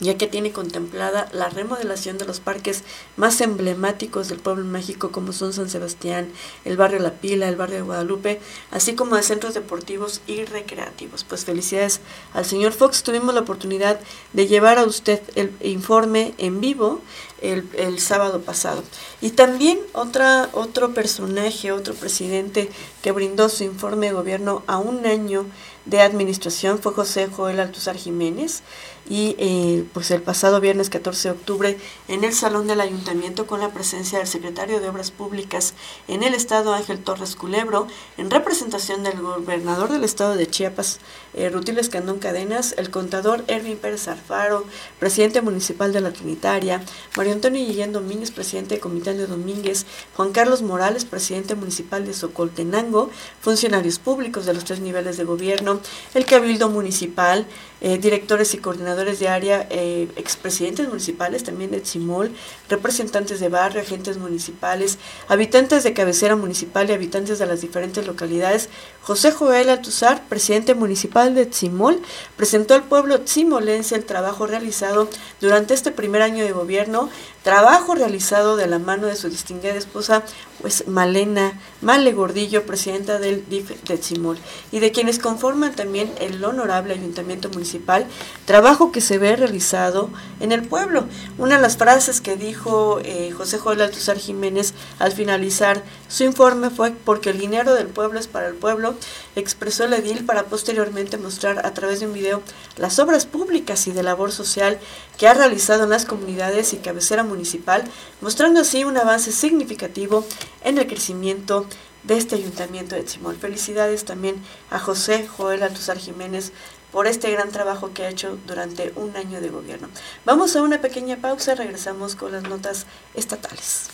ya 0.00 0.16
que 0.16 0.26
tiene 0.26 0.52
contemplada 0.52 1.28
la 1.32 1.48
remodelación 1.48 2.18
de 2.18 2.24
los 2.24 2.40
parques 2.40 2.84
más 3.16 3.40
emblemáticos 3.40 4.28
del 4.28 4.38
pueblo 4.38 4.64
mágico 4.64 5.10
como 5.10 5.32
son 5.32 5.52
San 5.52 5.70
Sebastián, 5.70 6.30
el 6.64 6.76
barrio 6.76 7.00
La 7.00 7.14
Pila, 7.14 7.48
el 7.48 7.56
barrio 7.56 7.76
de 7.76 7.82
Guadalupe, 7.82 8.40
así 8.70 8.94
como 8.94 9.16
de 9.16 9.22
centros 9.22 9.54
deportivos 9.54 10.20
y 10.26 10.44
recreativos. 10.44 11.24
Pues 11.24 11.44
felicidades 11.44 12.00
al 12.32 12.44
señor 12.44 12.72
Fox, 12.72 13.02
tuvimos 13.02 13.34
la 13.34 13.40
oportunidad 13.40 14.00
de 14.32 14.46
llevar 14.46 14.78
a 14.78 14.84
usted 14.84 15.20
el 15.34 15.52
informe 15.60 16.34
en 16.38 16.60
vivo 16.60 17.00
el, 17.42 17.68
el 17.76 17.98
sábado 17.98 18.40
pasado. 18.40 18.82
Y 19.20 19.30
también 19.30 19.78
otra, 19.92 20.48
otro 20.52 20.94
personaje, 20.94 21.72
otro 21.72 21.94
presidente 21.94 22.70
que 23.02 23.12
brindó 23.12 23.48
su 23.48 23.64
informe 23.64 24.06
de 24.06 24.12
gobierno 24.14 24.62
a 24.66 24.78
un 24.78 25.06
año 25.06 25.46
de 25.84 26.00
Administración 26.00 26.78
fue 26.78 26.92
José 26.92 27.26
Joel 27.26 27.58
Altuzar 27.58 27.96
Jiménez 27.96 28.62
y 29.08 29.34
eh, 29.38 29.84
pues 29.92 30.12
el 30.12 30.22
pasado 30.22 30.60
viernes 30.60 30.90
14 30.90 31.28
de 31.28 31.34
octubre 31.34 31.78
en 32.06 32.22
el 32.22 32.32
Salón 32.32 32.68
del 32.68 32.80
Ayuntamiento 32.80 33.46
con 33.46 33.60
la 33.60 33.70
presencia 33.70 34.18
del 34.18 34.28
secretario 34.28 34.80
de 34.80 34.88
Obras 34.88 35.10
Públicas 35.10 35.74
en 36.06 36.22
el 36.22 36.34
Estado 36.34 36.72
Ángel 36.72 37.00
Torres 37.02 37.34
Culebro, 37.34 37.88
en 38.16 38.30
representación 38.30 39.02
del 39.02 39.20
gobernador 39.20 39.90
del 39.90 40.04
Estado 40.04 40.36
de 40.36 40.46
Chiapas, 40.46 41.00
eh, 41.34 41.48
Rutiles 41.48 41.88
Candón 41.88 42.20
Cadenas, 42.20 42.74
el 42.78 42.90
contador 42.90 43.44
Erwin 43.48 43.76
Pérez 43.76 44.06
Alfaro, 44.06 44.64
presidente 45.00 45.42
municipal 45.42 45.92
de 45.92 46.00
la 46.00 46.12
Trinitaria, 46.12 46.84
Antonio 47.32 47.66
Guillén 47.66 47.92
Domínguez, 47.92 48.30
presidente 48.30 48.76
de 48.76 48.80
Comité 48.80 49.14
de 49.14 49.26
Domínguez, 49.26 49.86
Juan 50.16 50.32
Carlos 50.32 50.62
Morales, 50.62 51.04
presidente 51.04 51.54
municipal 51.54 52.04
de 52.04 52.14
Socoltenango, 52.14 53.10
funcionarios 53.40 53.98
públicos 53.98 54.46
de 54.46 54.54
los 54.54 54.64
tres 54.64 54.80
niveles 54.80 55.16
de 55.16 55.24
gobierno, 55.24 55.80
el 56.14 56.24
Cabildo 56.24 56.68
Municipal, 56.68 57.46
eh, 57.84 57.98
directores 57.98 58.54
y 58.54 58.58
coordinadores 58.58 59.18
de 59.18 59.26
área, 59.26 59.66
eh, 59.68 60.08
expresidentes 60.14 60.86
municipales 60.86 61.42
también 61.42 61.72
de 61.72 61.80
Tzimol, 61.80 62.30
representantes 62.68 63.40
de 63.40 63.48
barrio, 63.48 63.80
agentes 63.80 64.18
municipales, 64.18 64.98
habitantes 65.26 65.82
de 65.82 65.92
cabecera 65.92 66.36
municipal 66.36 66.88
y 66.88 66.92
habitantes 66.92 67.40
de 67.40 67.46
las 67.46 67.60
diferentes 67.60 68.06
localidades. 68.06 68.68
José 69.02 69.32
Joel 69.32 69.68
Altuzar, 69.68 70.22
presidente 70.28 70.74
municipal 70.74 71.34
de 71.34 71.46
Tzimol, 71.46 72.00
presentó 72.36 72.74
al 72.74 72.84
pueblo 72.84 73.22
tzimolense 73.22 73.96
el 73.96 74.04
trabajo 74.04 74.46
realizado 74.46 75.08
durante 75.40 75.74
este 75.74 75.90
primer 75.90 76.22
año 76.22 76.44
de 76.44 76.52
gobierno, 76.52 77.10
trabajo 77.42 77.96
realizado 77.96 78.56
de 78.56 78.68
la 78.68 78.78
mano 78.78 79.08
de 79.08 79.16
su 79.16 79.28
distinguida 79.28 79.74
esposa, 79.74 80.22
pues 80.62 80.86
Malena 80.86 81.60
Male 81.82 82.12
Gordillo, 82.12 82.64
presidenta 82.64 83.18
del 83.18 83.44
DIF 83.48 83.82
de 83.82 83.98
Tzimol, 83.98 84.38
y 84.70 84.78
de 84.78 84.92
quienes 84.92 85.18
conforman 85.18 85.74
también 85.74 86.10
el 86.20 86.42
honorable 86.42 86.94
ayuntamiento 86.94 87.50
municipal 87.50 88.06
trabajo 88.46 88.92
que 88.92 89.00
se 89.00 89.18
ve 89.18 89.34
realizado 89.36 90.08
en 90.40 90.52
el 90.52 90.62
pueblo. 90.62 91.04
Una 91.36 91.56
de 91.56 91.62
las 91.62 91.76
frases 91.76 92.20
que 92.20 92.36
dijo 92.36 93.00
eh, 93.04 93.32
José 93.36 93.58
Joel 93.58 93.80
Altuzar 93.80 94.16
Jiménez 94.16 94.72
al 95.00 95.12
finalizar 95.12 95.82
su 96.08 96.24
informe 96.24 96.70
fue 96.70 96.92
porque 96.92 97.30
el 97.30 97.38
dinero 97.38 97.74
del 97.74 97.88
pueblo 97.88 98.20
es 98.20 98.28
para 98.28 98.46
el 98.46 98.54
pueblo, 98.54 98.94
expresó 99.34 99.84
el 99.84 99.94
edil 99.94 100.24
para 100.24 100.44
posteriormente 100.44 101.18
mostrar 101.18 101.66
a 101.66 101.74
través 101.74 102.00
de 102.00 102.06
un 102.06 102.12
video 102.12 102.42
las 102.76 103.00
obras 103.00 103.26
públicas 103.26 103.86
y 103.88 103.92
de 103.92 104.04
labor 104.04 104.30
social 104.30 104.78
que 105.18 105.26
ha 105.26 105.34
realizado 105.34 105.84
en 105.84 105.90
las 105.90 106.04
comunidades 106.04 106.72
y 106.72 106.76
cabecera 106.76 107.24
municipal, 107.24 107.84
mostrando 108.20 108.60
así 108.60 108.84
un 108.84 108.96
avance 108.96 109.32
significativo 109.32 110.24
en 110.64 110.78
el 110.78 110.86
crecimiento 110.86 111.66
de 112.04 112.16
este 112.16 112.36
ayuntamiento 112.36 112.94
de 112.94 113.04
Chimol. 113.04 113.36
Felicidades 113.36 114.04
también 114.04 114.36
a 114.70 114.78
José 114.78 115.26
Joel 115.26 115.62
Altuzar 115.62 115.98
Jiménez 115.98 116.52
por 116.90 117.06
este 117.06 117.30
gran 117.30 117.50
trabajo 117.50 117.92
que 117.94 118.04
ha 118.04 118.10
hecho 118.10 118.38
durante 118.46 118.92
un 118.96 119.16
año 119.16 119.40
de 119.40 119.48
gobierno. 119.48 119.88
Vamos 120.24 120.54
a 120.56 120.62
una 120.62 120.80
pequeña 120.80 121.16
pausa, 121.16 121.54
regresamos 121.54 122.14
con 122.14 122.32
las 122.32 122.42
notas 122.42 122.86
estatales. 123.14 123.88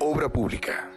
Obra 0.00 0.28
pública. 0.28 0.90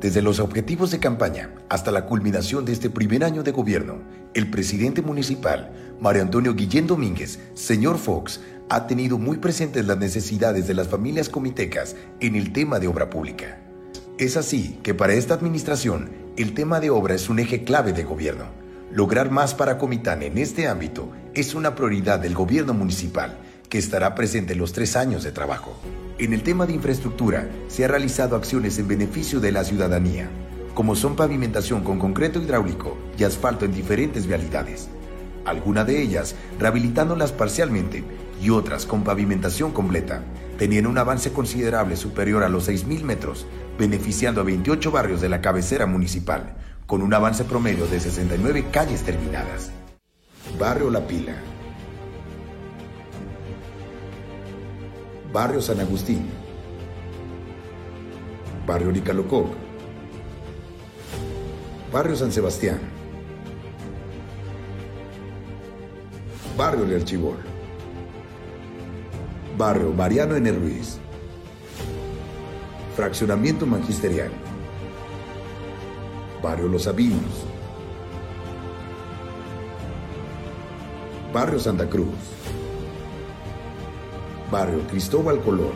Desde 0.00 0.22
los 0.22 0.40
objetivos 0.40 0.90
de 0.90 0.98
campaña 0.98 1.54
hasta 1.68 1.92
la 1.92 2.04
culminación 2.04 2.64
de 2.64 2.72
este 2.72 2.90
primer 2.90 3.24
año 3.24 3.42
de 3.42 3.52
gobierno, 3.52 4.02
el 4.34 4.50
presidente 4.50 5.02
municipal, 5.02 5.72
Mario 6.00 6.22
Antonio 6.22 6.54
Guillén 6.54 6.86
Domínguez, 6.86 7.38
señor 7.54 7.98
Fox, 7.98 8.40
ha 8.70 8.86
tenido 8.86 9.18
muy 9.18 9.38
presentes 9.38 9.86
las 9.86 9.98
necesidades 9.98 10.66
de 10.66 10.74
las 10.74 10.88
familias 10.88 11.28
comitecas 11.28 11.96
en 12.20 12.36
el 12.36 12.52
tema 12.52 12.78
de 12.78 12.88
obra 12.88 13.08
pública. 13.08 13.58
Es 14.18 14.36
así 14.36 14.78
que 14.82 14.94
para 14.94 15.14
esta 15.14 15.34
administración 15.34 16.10
el 16.36 16.54
tema 16.54 16.80
de 16.80 16.90
obra 16.90 17.14
es 17.14 17.28
un 17.28 17.38
eje 17.38 17.64
clave 17.64 17.92
de 17.92 18.04
gobierno. 18.04 18.44
Lograr 18.92 19.30
más 19.30 19.54
para 19.54 19.78
Comitán 19.78 20.22
en 20.22 20.38
este 20.38 20.66
ámbito 20.66 21.10
es 21.34 21.54
una 21.54 21.74
prioridad 21.74 22.18
del 22.18 22.34
gobierno 22.34 22.74
municipal, 22.74 23.38
que 23.68 23.78
estará 23.78 24.14
presente 24.14 24.54
en 24.54 24.58
los 24.58 24.72
tres 24.72 24.96
años 24.96 25.22
de 25.22 25.32
trabajo. 25.32 25.78
En 26.18 26.32
el 26.32 26.42
tema 26.42 26.66
de 26.66 26.72
infraestructura, 26.72 27.48
se 27.68 27.84
han 27.84 27.90
realizado 27.90 28.34
acciones 28.34 28.78
en 28.78 28.88
beneficio 28.88 29.40
de 29.40 29.52
la 29.52 29.62
ciudadanía, 29.62 30.28
como 30.74 30.96
son 30.96 31.16
pavimentación 31.16 31.84
con 31.84 31.98
concreto 31.98 32.40
hidráulico 32.40 32.96
y 33.18 33.24
asfalto 33.24 33.64
en 33.64 33.72
diferentes 33.72 34.26
vialidades. 34.26 34.88
Algunas 35.44 35.86
de 35.86 36.00
ellas 36.02 36.34
rehabilitándolas 36.58 37.32
parcialmente 37.32 38.04
y 38.40 38.50
otras 38.50 38.86
con 38.86 39.04
pavimentación 39.04 39.72
completa, 39.72 40.22
tenían 40.58 40.86
un 40.86 40.98
avance 40.98 41.32
considerable 41.32 41.96
superior 41.96 42.42
a 42.42 42.48
los 42.48 42.68
6.000 42.68 43.02
metros, 43.02 43.46
beneficiando 43.78 44.40
a 44.40 44.44
28 44.44 44.90
barrios 44.90 45.20
de 45.20 45.28
la 45.28 45.40
cabecera 45.40 45.86
municipal, 45.86 46.56
con 46.86 47.02
un 47.02 47.12
avance 47.14 47.44
promedio 47.44 47.86
de 47.86 48.00
69 48.00 48.66
calles 48.70 49.02
terminadas. 49.02 49.70
Barrio 50.58 50.90
La 50.90 51.06
Pila. 51.06 51.34
Barrio 55.32 55.60
San 55.60 55.78
Agustín. 55.80 56.26
Barrio 58.66 58.90
Nicalococ. 58.90 59.48
Barrio 61.92 62.16
San 62.16 62.32
Sebastián. 62.32 62.78
Barrio 66.56 66.84
El. 66.84 67.04
Barrio 69.58 69.92
Mariano 69.92 70.36
N. 70.36 70.52
Ruiz. 70.52 71.00
Fraccionamiento 72.94 73.66
Magisterial. 73.66 74.30
Barrio 76.40 76.68
Los 76.68 76.84
Sabinos. 76.84 77.44
Barrio 81.32 81.58
Santa 81.58 81.88
Cruz. 81.88 82.14
Barrio 84.48 84.78
Cristóbal 84.86 85.40
Colón. 85.40 85.74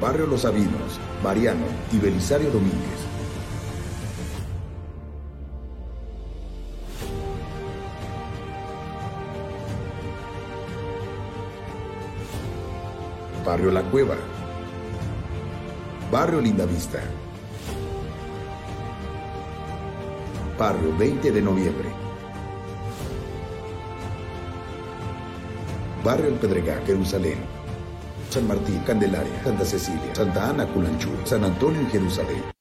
Barrio 0.00 0.26
Los 0.28 0.40
Sabinos, 0.40 0.98
Mariano 1.22 1.66
y 1.92 1.98
Belisario 1.98 2.50
Domínguez. 2.50 3.09
Barrio 13.50 13.72
La 13.72 13.82
Cueva, 13.82 14.14
Barrio 16.08 16.40
Lindavista, 16.40 17.00
Barrio 20.56 20.96
20 20.96 21.32
de 21.32 21.42
Noviembre, 21.42 21.88
Barrio 26.04 26.28
El 26.28 26.34
Pedregal, 26.34 26.80
Jerusalén, 26.86 27.38
San 28.28 28.46
Martín, 28.46 28.78
Candelaria, 28.86 29.42
Santa 29.42 29.64
Cecilia, 29.64 30.14
Santa 30.14 30.50
Ana, 30.50 30.64
Culanchú, 30.66 31.10
San 31.24 31.42
Antonio 31.42 31.82
y 31.82 31.86
Jerusalén. 31.86 32.59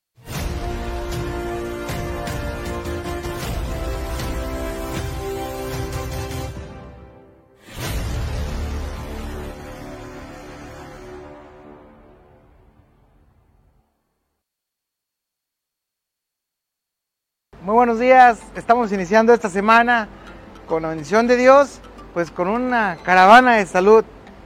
Estamos 18.56 18.92
iniciando 18.92 19.34
esta 19.34 19.50
semana 19.50 20.10
con 20.68 20.84
la 20.84 20.90
bendición 20.90 21.26
de 21.26 21.38
Dios, 21.38 21.80
pues 22.14 22.32
con 22.32 22.50
una 22.50 22.98
caravana 23.04 23.56
de 23.56 23.66
salud 23.66 24.04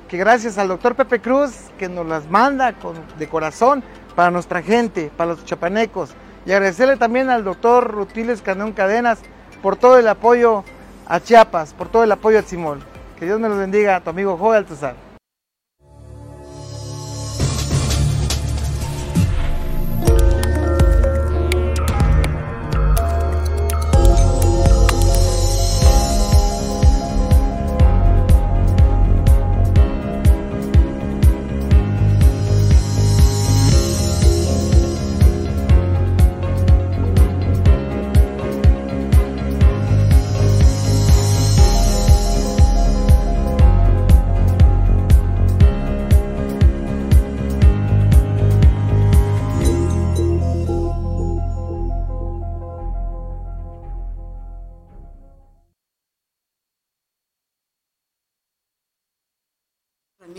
que 0.08 0.18
gracias 0.18 0.60
al 0.60 0.68
doctor 0.68 0.96
Pepe 0.96 1.20
Cruz 1.20 1.56
que 1.80 1.90
nos 1.90 2.06
las 2.06 2.30
manda 2.30 2.74
con, 2.74 2.96
de 3.18 3.28
corazón 3.28 3.84
para 4.16 4.30
nuestra 4.30 4.62
gente, 4.62 5.10
para 5.18 5.32
los 5.32 5.44
chapanecos. 5.44 6.12
Y 6.46 6.52
agradecerle 6.52 6.98
también 6.98 7.32
al 7.32 7.44
doctor 7.44 7.90
Rutiles 7.90 8.44
Candón 8.44 8.74
Cadenas 8.74 9.20
por 9.64 9.76
todo 9.76 9.98
el 9.98 10.08
apoyo 10.08 10.64
a 11.08 11.20
Chiapas, 11.20 11.74
por 11.74 11.90
todo 11.90 12.04
el 12.04 12.12
apoyo 12.12 12.38
a 12.40 12.44
Simón. 12.44 12.80
Que 13.18 13.26
Dios 13.26 13.40
me 13.40 13.50
los 13.50 13.58
bendiga, 13.58 14.00
tu 14.02 14.12
amigo 14.12 14.38
Joel 14.38 14.60
Altuzar. 14.60 15.13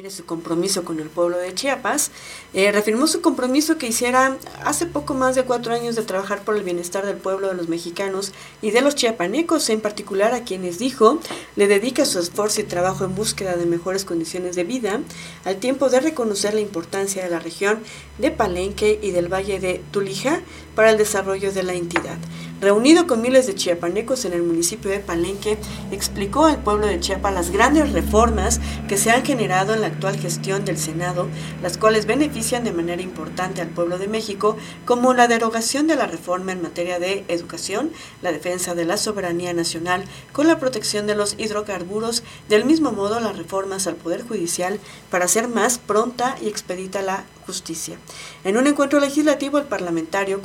Ramírez 0.04 0.16
su 0.18 0.26
compromiso 0.26 0.84
con 0.84 1.00
el 1.00 1.08
pueblo 1.08 1.38
de 1.38 1.54
Chiapas, 1.54 2.10
eh, 2.52 2.70
reafirmó 2.70 3.06
su 3.06 3.22
compromiso 3.22 3.78
que 3.78 3.86
hiciera 3.86 4.36
hace 4.62 4.84
poco 4.84 5.14
más 5.14 5.34
de 5.34 5.44
cuatro 5.44 5.72
años 5.72 5.96
de 5.96 6.02
trabajar 6.02 6.42
por 6.42 6.56
el 6.56 6.62
bienestar 6.62 7.06
del 7.06 7.16
pueblo 7.16 7.48
de 7.48 7.54
los 7.54 7.70
mexicanos 7.70 8.32
y 8.60 8.70
de 8.70 8.82
los 8.82 8.96
chiapanecos, 8.96 9.70
en 9.70 9.80
particular 9.80 10.34
a 10.34 10.44
quienes 10.44 10.78
dijo 10.78 11.20
le 11.56 11.68
dedica 11.68 12.04
su 12.04 12.18
esfuerzo 12.18 12.60
y 12.60 12.64
trabajo 12.64 13.06
en 13.06 13.14
búsqueda 13.14 13.56
de 13.56 13.64
mejores 13.64 14.04
condiciones 14.04 14.56
de 14.56 14.64
vida, 14.64 15.00
al 15.46 15.56
tiempo 15.56 15.88
de 15.88 16.00
reconocer 16.00 16.52
la 16.52 16.60
importancia 16.60 17.24
de 17.24 17.30
la 17.30 17.38
región 17.38 17.78
de 18.18 18.30
Palenque 18.30 18.98
y 19.00 19.10
del 19.10 19.32
Valle 19.32 19.58
de 19.58 19.80
Tulija 19.90 20.42
para 20.74 20.90
el 20.90 20.98
desarrollo 20.98 21.50
de 21.50 21.62
la 21.62 21.72
entidad. 21.72 22.18
Reunido 22.64 23.06
con 23.06 23.20
miles 23.20 23.46
de 23.46 23.54
chiapanecos 23.54 24.24
en 24.24 24.32
el 24.32 24.42
municipio 24.42 24.90
de 24.90 24.98
Palenque, 24.98 25.58
explicó 25.92 26.46
al 26.46 26.62
pueblo 26.62 26.86
de 26.86 26.98
Chiapas 26.98 27.34
las 27.34 27.50
grandes 27.50 27.92
reformas 27.92 28.58
que 28.88 28.96
se 28.96 29.10
han 29.10 29.22
generado 29.22 29.74
en 29.74 29.82
la 29.82 29.88
actual 29.88 30.16
gestión 30.18 30.64
del 30.64 30.78
Senado, 30.78 31.28
las 31.62 31.76
cuales 31.76 32.06
benefician 32.06 32.64
de 32.64 32.72
manera 32.72 33.02
importante 33.02 33.60
al 33.60 33.68
pueblo 33.68 33.98
de 33.98 34.08
México, 34.08 34.56
como 34.86 35.12
la 35.12 35.28
derogación 35.28 35.86
de 35.86 35.96
la 35.96 36.06
reforma 36.06 36.52
en 36.52 36.62
materia 36.62 36.98
de 36.98 37.26
educación, 37.28 37.90
la 38.22 38.32
defensa 38.32 38.74
de 38.74 38.86
la 38.86 38.96
soberanía 38.96 39.52
nacional 39.52 40.02
con 40.32 40.46
la 40.46 40.58
protección 40.58 41.06
de 41.06 41.16
los 41.16 41.34
hidrocarburos, 41.38 42.22
del 42.48 42.64
mismo 42.64 42.92
modo 42.92 43.20
las 43.20 43.36
reformas 43.36 43.86
al 43.86 43.96
Poder 43.96 44.26
Judicial 44.26 44.80
para 45.10 45.26
hacer 45.26 45.48
más 45.48 45.76
pronta 45.76 46.36
y 46.40 46.48
expedita 46.48 47.02
la 47.02 47.24
justicia. 47.46 47.98
En 48.44 48.56
un 48.56 48.66
encuentro 48.66 49.00
legislativo, 49.00 49.58
el 49.58 49.64
parlamentario 49.64 50.40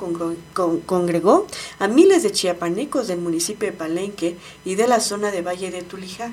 congregó 0.86 1.48
a 1.80 1.88
miles 1.88 2.24
de 2.24 2.32
chiapanecos 2.32 3.08
del 3.08 3.20
municipio 3.20 3.70
de 3.70 3.78
Palenque 3.78 4.38
y 4.66 4.76
de 4.76 4.88
la 4.88 5.00
zona 5.00 5.32
de 5.32 5.42
Valle 5.42 5.72
de 5.72 5.82
Tulijá. 5.82 6.32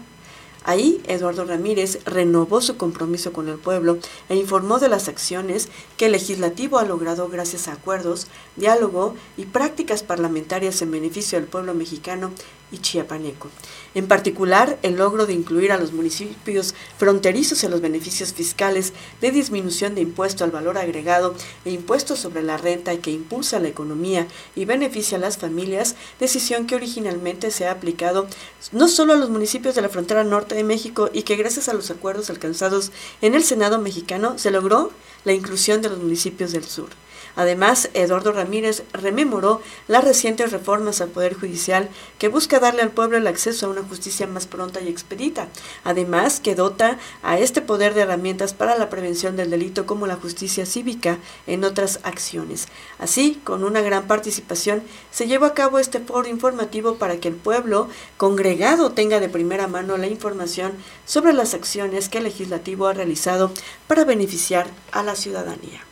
Ahí, 0.69 1.01
Eduardo 1.07 1.45
Ramírez 1.45 2.01
renovó 2.07 2.61
su 2.61 2.77
compromiso 2.77 3.33
con 3.33 3.49
el 3.49 3.57
pueblo 3.57 3.99
e 4.29 4.35
informó 4.35 4.81
de 4.81 4.89
las 4.89 5.07
acciones 5.07 5.69
que 5.97 6.07
el 6.07 6.13
legislativo 6.13 6.79
ha 6.79 6.85
logrado 6.85 7.29
gracias 7.29 7.69
a 7.69 7.75
acuerdos, 7.75 8.27
diálogo 8.57 9.15
y 9.37 9.45
prácticas 9.45 10.03
parlamentarias 10.03 10.83
en 10.83 10.91
beneficio 10.91 11.39
del 11.39 11.47
pueblo 11.47 11.73
mexicano 11.73 12.33
y 12.73 12.79
chiapaneco. 12.79 13.49
En 13.95 14.09
particular, 14.09 14.79
el 14.83 14.97
logro 14.97 15.27
de 15.27 15.33
incluir 15.33 15.73
a 15.73 15.79
los 15.79 15.93
municipios 15.93 16.75
fronterizos 16.99 17.63
en 17.65 17.71
los 17.71 17.81
beneficios 17.81 18.33
fiscales 18.33 18.93
de 19.21 19.31
disminución 19.31 19.95
de 19.95 20.01
impuesto 20.01 20.45
al 20.45 20.51
valor 20.51 20.77
agregado 20.77 21.35
e 21.65 21.71
impuesto 21.71 22.17
sobre 22.17 22.43
la 22.43 22.57
renta 22.57 22.97
que 22.99 23.11
impulsa 23.11 23.61
la 23.61 23.69
economía 23.69 24.27
y 24.55 24.65
beneficia 24.65 25.17
a 25.17 25.21
las 25.21 25.39
familias, 25.39 25.95
decisión 26.19 26.67
que 26.67 26.75
originalmente 26.75 27.51
se 27.51 27.67
ha 27.67 27.73
aplicado 27.73 28.27
no 28.73 28.89
solo 28.89 29.13
a 29.13 29.17
los 29.17 29.31
municipios 29.31 29.75
de 29.75 29.83
la 29.83 29.89
frontera 29.89 30.25
norte 30.25 30.55
de 30.55 30.65
México 30.65 31.09
y 31.13 31.23
que 31.23 31.37
gracias 31.37 31.69
a 31.69 31.75
los 31.75 31.91
acuerdos 31.91 32.31
alcanzados 32.31 32.91
en 33.23 33.35
el 33.35 33.45
Senado 33.45 33.79
mexicano 33.79 34.39
se 34.39 34.51
logró 34.51 34.91
la 35.25 35.33
inclusión 35.33 35.83
de 35.83 35.91
los 35.91 35.99
municipios 35.99 36.53
del 36.53 36.65
sur. 36.65 36.89
Además, 37.37 37.91
Eduardo 37.95 38.33
Ramírez 38.33 38.83
rememoró 38.93 39.61
las 39.89 40.05
recientes 40.05 40.53
reformas 40.53 41.01
al 41.01 41.11
Poder 41.11 41.35
Judicial 41.35 41.89
que 42.19 42.29
busca 42.29 42.59
darle 42.59 42.83
al 42.83 42.91
pueblo 42.91 43.19
el 43.19 43.27
acceso 43.27 43.67
a 43.67 43.69
una 43.69 43.83
justicia 43.83 44.27
más 44.27 44.47
pronta 44.47 44.81
y 44.81 44.89
expedita. 44.89 45.49
Además, 45.85 46.41
que 46.41 46.55
dota 46.55 46.99
a 47.23 47.39
este 47.39 47.61
poder 47.61 47.95
de 47.95 48.01
herramientas 48.01 48.55
para 48.55 48.77
la 48.79 48.89
prevención 48.89 49.37
del 49.37 49.51
delito 49.51 49.87
como 49.87 50.07
la 50.07 50.17
justicia 50.17 50.67
cívica 50.67 51.19
en 51.47 51.65
otras 51.65 52.01
acciones. 52.03 52.69
Así, 52.99 53.41
con 53.45 53.65
una 53.65 53.83
gran 53.83 54.07
participación, 54.07 54.83
se 55.11 55.27
llevó 55.27 55.45
a 55.45 55.55
cabo 55.55 55.79
este 55.79 56.01
foro 56.01 56.29
informativo 56.29 56.97
para 56.97 57.19
que 57.19 57.29
el 57.29 57.35
pueblo 57.35 57.89
congregado 58.17 58.93
tenga 58.93 59.21
de 59.21 59.29
primera 59.29 59.69
mano 59.69 59.97
la 59.99 60.07
información 60.07 60.73
sobre 61.05 61.35
las 61.35 61.55
acciones 61.55 62.09
que 62.09 62.19
el 62.19 62.25
legislativo 62.25 62.87
ha 62.87 62.95
realizado 62.95 63.53
para 63.87 64.05
beneficiar 64.05 64.67
a 64.93 65.03
la 65.03 65.15
ciudadanía. 65.15 65.85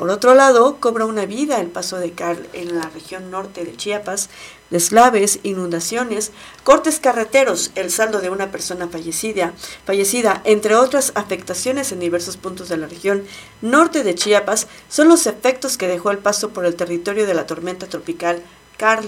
Por 0.00 0.08
otro 0.08 0.34
lado, 0.34 0.78
cobra 0.80 1.04
una 1.04 1.26
vida 1.26 1.60
el 1.60 1.66
paso 1.66 1.98
de 1.98 2.12
Carl 2.12 2.48
en 2.54 2.74
la 2.74 2.88
región 2.88 3.30
norte 3.30 3.66
de 3.66 3.76
Chiapas, 3.76 4.30
deslaves, 4.70 5.40
inundaciones, 5.42 6.32
cortes 6.64 7.00
carreteros, 7.00 7.70
el 7.74 7.90
saldo 7.90 8.22
de 8.22 8.30
una 8.30 8.50
persona 8.50 8.88
fallecida, 8.88 9.52
fallecida, 9.84 10.40
entre 10.46 10.74
otras 10.74 11.12
afectaciones 11.16 11.92
en 11.92 12.00
diversos 12.00 12.38
puntos 12.38 12.70
de 12.70 12.78
la 12.78 12.86
región 12.86 13.24
norte 13.60 14.02
de 14.02 14.14
Chiapas, 14.14 14.68
son 14.88 15.08
los 15.08 15.26
efectos 15.26 15.76
que 15.76 15.86
dejó 15.86 16.12
el 16.12 16.16
paso 16.16 16.48
por 16.48 16.64
el 16.64 16.76
territorio 16.76 17.26
de 17.26 17.34
la 17.34 17.46
tormenta 17.46 17.86
tropical 17.86 18.42
Carl. 18.78 19.06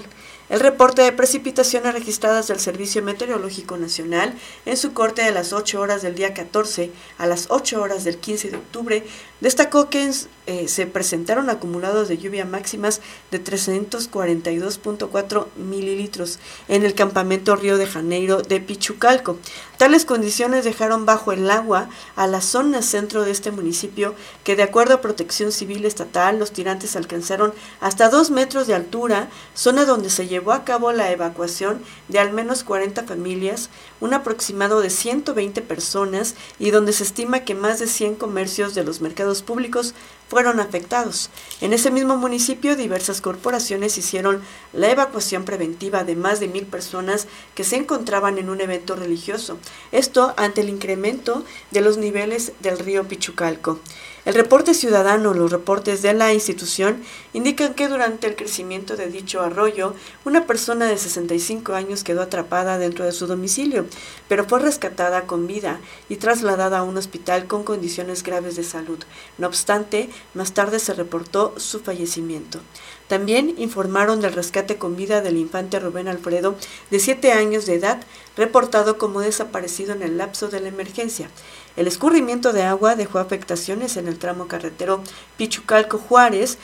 El 0.50 0.60
reporte 0.60 1.00
de 1.00 1.12
precipitaciones 1.12 1.94
registradas 1.94 2.48
del 2.48 2.60
Servicio 2.60 3.02
Meteorológico 3.02 3.78
Nacional 3.78 4.34
en 4.66 4.76
su 4.76 4.92
corte 4.92 5.22
de 5.22 5.32
las 5.32 5.54
8 5.54 5.80
horas 5.80 6.02
del 6.02 6.14
día 6.14 6.34
14 6.34 6.90
a 7.16 7.26
las 7.26 7.46
8 7.48 7.80
horas 7.80 8.04
del 8.04 8.18
15 8.18 8.50
de 8.50 8.56
octubre 8.58 9.02
destacó 9.42 9.90
que 9.90 10.10
eh, 10.46 10.68
se 10.68 10.86
presentaron 10.86 11.50
acumulados 11.50 12.08
de 12.08 12.16
lluvia 12.16 12.44
máximas 12.44 13.00
de 13.30 13.42
342.4 13.42 15.46
mililitros 15.56 16.38
en 16.68 16.84
el 16.84 16.94
campamento 16.94 17.56
Río 17.56 17.76
de 17.76 17.86
Janeiro 17.86 18.40
de 18.40 18.60
Pichucalco. 18.60 19.36
Tales 19.78 20.04
condiciones 20.04 20.64
dejaron 20.64 21.06
bajo 21.06 21.32
el 21.32 21.50
agua 21.50 21.88
a 22.14 22.28
la 22.28 22.40
zona 22.40 22.82
centro 22.82 23.24
de 23.24 23.32
este 23.32 23.50
municipio 23.50 24.14
que 24.44 24.54
de 24.54 24.62
acuerdo 24.62 24.94
a 24.94 25.00
Protección 25.00 25.50
Civil 25.50 25.84
Estatal 25.84 26.38
los 26.38 26.52
tirantes 26.52 26.94
alcanzaron 26.94 27.52
hasta 27.80 28.08
2 28.08 28.30
metros 28.30 28.68
de 28.68 28.74
altura, 28.74 29.28
zona 29.54 29.84
donde 29.84 30.08
se 30.08 30.28
llevó 30.28 30.52
a 30.52 30.64
cabo 30.64 30.92
la 30.92 31.10
evacuación 31.10 31.82
de 32.06 32.20
al 32.20 32.32
menos 32.32 32.62
40 32.62 33.02
familias, 33.02 33.70
un 34.02 34.14
aproximado 34.14 34.80
de 34.80 34.90
120 34.90 35.62
personas 35.62 36.34
y 36.58 36.72
donde 36.72 36.92
se 36.92 37.04
estima 37.04 37.44
que 37.44 37.54
más 37.54 37.78
de 37.78 37.86
100 37.86 38.16
comercios 38.16 38.74
de 38.74 38.82
los 38.82 39.00
mercados 39.00 39.42
públicos 39.42 39.94
fueron 40.28 40.58
afectados. 40.58 41.30
En 41.60 41.72
ese 41.72 41.92
mismo 41.92 42.16
municipio, 42.16 42.74
diversas 42.74 43.20
corporaciones 43.20 43.96
hicieron 43.98 44.42
la 44.72 44.90
evacuación 44.90 45.44
preventiva 45.44 46.02
de 46.02 46.16
más 46.16 46.40
de 46.40 46.48
mil 46.48 46.66
personas 46.66 47.28
que 47.54 47.62
se 47.62 47.76
encontraban 47.76 48.38
en 48.38 48.50
un 48.50 48.60
evento 48.60 48.96
religioso. 48.96 49.56
Esto 49.92 50.34
ante 50.36 50.62
el 50.62 50.68
incremento 50.68 51.44
de 51.70 51.82
los 51.82 51.96
niveles 51.96 52.54
del 52.58 52.80
río 52.80 53.06
Pichucalco. 53.06 53.78
El 54.24 54.34
reporte 54.34 54.72
ciudadano, 54.74 55.34
los 55.34 55.52
reportes 55.52 56.00
de 56.02 56.12
la 56.12 56.32
institución, 56.32 57.02
indican 57.32 57.74
que 57.74 57.88
durante 57.88 58.26
el 58.26 58.36
crecimiento 58.36 58.96
de 58.96 59.06
dicho 59.06 59.40
arroyo, 59.40 59.94
una 60.24 60.46
persona 60.46 60.86
de 60.86 60.98
65 60.98 61.74
años 61.74 62.04
quedó 62.04 62.22
atrapada 62.22 62.78
dentro 62.78 63.04
de 63.04 63.12
su 63.12 63.26
domicilio, 63.26 63.86
pero 64.28 64.44
fue 64.44 64.60
rescatada 64.60 65.22
con 65.26 65.46
vida 65.46 65.80
y 66.08 66.16
trasladada 66.16 66.78
a 66.78 66.82
un 66.82 66.96
hospital 66.96 67.46
con 67.46 67.64
condiciones 67.64 68.22
graves 68.22 68.56
de 68.56 68.64
salud. 68.64 68.98
No 69.38 69.46
obstante, 69.46 70.10
más 70.34 70.52
tarde 70.52 70.78
se 70.78 70.94
reportó 70.94 71.54
su 71.56 71.80
fallecimiento. 71.80 72.60
También 73.08 73.54
informaron 73.58 74.20
del 74.20 74.32
rescate 74.32 74.78
con 74.78 74.96
vida 74.96 75.20
del 75.20 75.36
infante 75.36 75.78
Rubén 75.78 76.08
Alfredo, 76.08 76.54
de 76.90 76.98
7 76.98 77.32
años 77.32 77.66
de 77.66 77.74
edad, 77.74 78.02
reportado 78.36 78.96
como 78.96 79.20
desaparecido 79.20 79.92
en 79.92 80.02
el 80.02 80.16
lapso 80.16 80.48
de 80.48 80.60
la 80.60 80.68
emergencia. 80.68 81.28
El 81.76 81.86
escurrimiento 81.86 82.52
de 82.52 82.62
agua 82.62 82.96
dejó 82.96 83.18
afectaciones 83.18 83.96
en 83.96 84.08
el 84.08 84.18
tramo 84.18 84.46
carretero 84.46 85.02
Pichucalco 85.36 85.98
Juárez, 85.98 86.58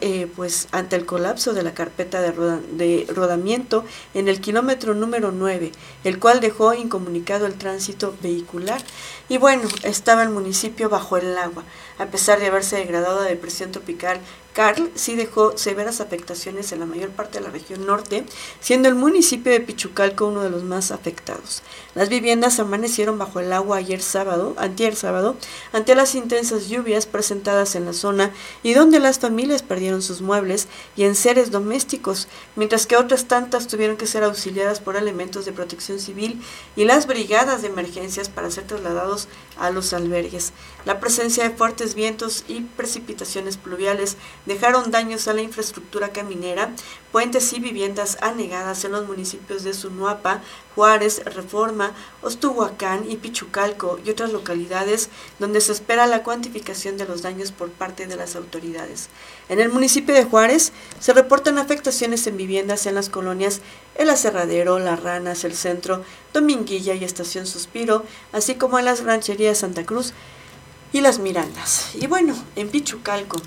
eh, 0.00 0.28
pues 0.34 0.68
ante 0.72 0.96
el 0.96 1.06
colapso 1.06 1.52
de 1.52 1.62
la 1.62 1.72
carpeta 1.72 2.20
de, 2.20 2.32
de, 2.32 3.06
rodamiento 3.14 3.84
en 4.12 4.26
el 4.26 4.40
kilómetro 4.40 4.94
número 4.94 5.30
9, 5.30 5.70
el 6.02 6.18
cual 6.18 6.40
dejó 6.40 6.74
incomunicado 6.74 7.46
el 7.46 7.54
tránsito 7.54 8.14
vehicular. 8.22 8.82
Y 9.28 9.38
bueno, 9.38 9.68
estaba 9.84 10.24
el 10.24 10.30
municipio 10.30 10.88
bajo 10.88 11.16
el 11.16 11.38
agua, 11.38 11.62
a 11.98 12.06
pesar 12.06 12.40
de 12.40 12.46
haberse 12.46 12.76
degradado 12.76 13.20
a 13.20 13.24
depresión 13.24 13.72
tropical 13.72 14.20
Carl 14.52 14.90
sí 14.94 15.16
dejó 15.16 15.56
severas 15.56 16.00
afectaciones 16.00 16.72
en 16.72 16.80
la 16.80 16.86
mayor 16.86 17.10
parte 17.10 17.38
de 17.38 17.44
la 17.44 17.50
región 17.50 17.86
norte, 17.86 18.24
siendo 18.60 18.88
el 18.88 18.94
municipio 18.94 19.50
de 19.50 19.60
Pichucalco 19.60 20.26
uno 20.26 20.42
de 20.42 20.50
los 20.50 20.62
más 20.62 20.90
afectados. 20.90 21.62
Las 21.94 22.10
viviendas 22.10 22.60
amanecieron 22.60 23.18
bajo 23.18 23.40
el 23.40 23.52
agua 23.52 23.78
ayer 23.78 24.02
sábado, 24.02 24.54
antier 24.58 24.94
sábado, 24.94 25.36
ante 25.72 25.94
las 25.94 26.14
intensas 26.14 26.68
lluvias 26.68 27.06
presentadas 27.06 27.74
en 27.76 27.86
la 27.86 27.92
zona 27.94 28.30
y 28.62 28.74
donde 28.74 29.00
las 29.00 29.18
familias 29.18 29.62
perdieron 29.62 30.02
sus 30.02 30.20
muebles 30.20 30.68
y 30.96 31.04
enseres 31.04 31.50
domésticos, 31.50 32.28
mientras 32.54 32.86
que 32.86 32.96
otras 32.96 33.26
tantas 33.26 33.68
tuvieron 33.68 33.96
que 33.96 34.06
ser 34.06 34.22
auxiliadas 34.22 34.80
por 34.80 34.96
elementos 34.96 35.46
de 35.46 35.52
protección 35.52 35.98
civil 35.98 36.42
y 36.76 36.84
las 36.84 37.06
brigadas 37.06 37.62
de 37.62 37.68
emergencias 37.68 38.28
para 38.28 38.50
ser 38.50 38.64
trasladados 38.64 39.28
a 39.58 39.70
los 39.70 39.94
albergues. 39.94 40.52
La 40.84 41.00
presencia 41.00 41.48
de 41.48 41.56
fuertes 41.56 41.91
vientos 41.94 42.44
y 42.48 42.60
precipitaciones 42.60 43.56
pluviales 43.56 44.16
dejaron 44.46 44.90
daños 44.90 45.28
a 45.28 45.34
la 45.34 45.42
infraestructura 45.42 46.10
caminera, 46.10 46.70
puentes 47.10 47.52
y 47.52 47.60
viviendas 47.60 48.18
anegadas 48.20 48.84
en 48.84 48.92
los 48.92 49.06
municipios 49.06 49.64
de 49.64 49.74
Sunuapa, 49.74 50.42
Juárez, 50.74 51.22
Reforma, 51.24 51.92
Ostuhuacán 52.22 53.10
y 53.10 53.16
Pichucalco 53.16 53.98
y 54.04 54.10
otras 54.10 54.32
localidades 54.32 55.10
donde 55.38 55.60
se 55.60 55.72
espera 55.72 56.06
la 56.06 56.22
cuantificación 56.22 56.96
de 56.96 57.06
los 57.06 57.22
daños 57.22 57.52
por 57.52 57.70
parte 57.70 58.06
de 58.06 58.16
las 58.16 58.36
autoridades. 58.36 59.08
En 59.48 59.60
el 59.60 59.68
municipio 59.68 60.14
de 60.14 60.24
Juárez 60.24 60.72
se 60.98 61.12
reportan 61.12 61.58
afectaciones 61.58 62.26
en 62.26 62.36
viviendas 62.36 62.86
en 62.86 62.94
las 62.94 63.10
colonias 63.10 63.60
El 63.94 64.08
Aserradero, 64.10 64.78
Las 64.78 65.02
Ranas, 65.02 65.44
El 65.44 65.54
Centro, 65.54 66.04
Dominguilla 66.32 66.94
y 66.94 67.04
Estación 67.04 67.46
Suspiro, 67.46 68.04
así 68.32 68.54
como 68.54 68.78
en 68.78 68.86
las 68.86 69.04
rancherías 69.04 69.58
Santa 69.58 69.84
Cruz 69.84 70.14
y 70.92 71.00
Las 71.00 71.18
Mirandas. 71.18 71.94
Y 71.94 72.06
bueno, 72.06 72.34
en 72.56 72.68
Pichucalco 72.68 73.40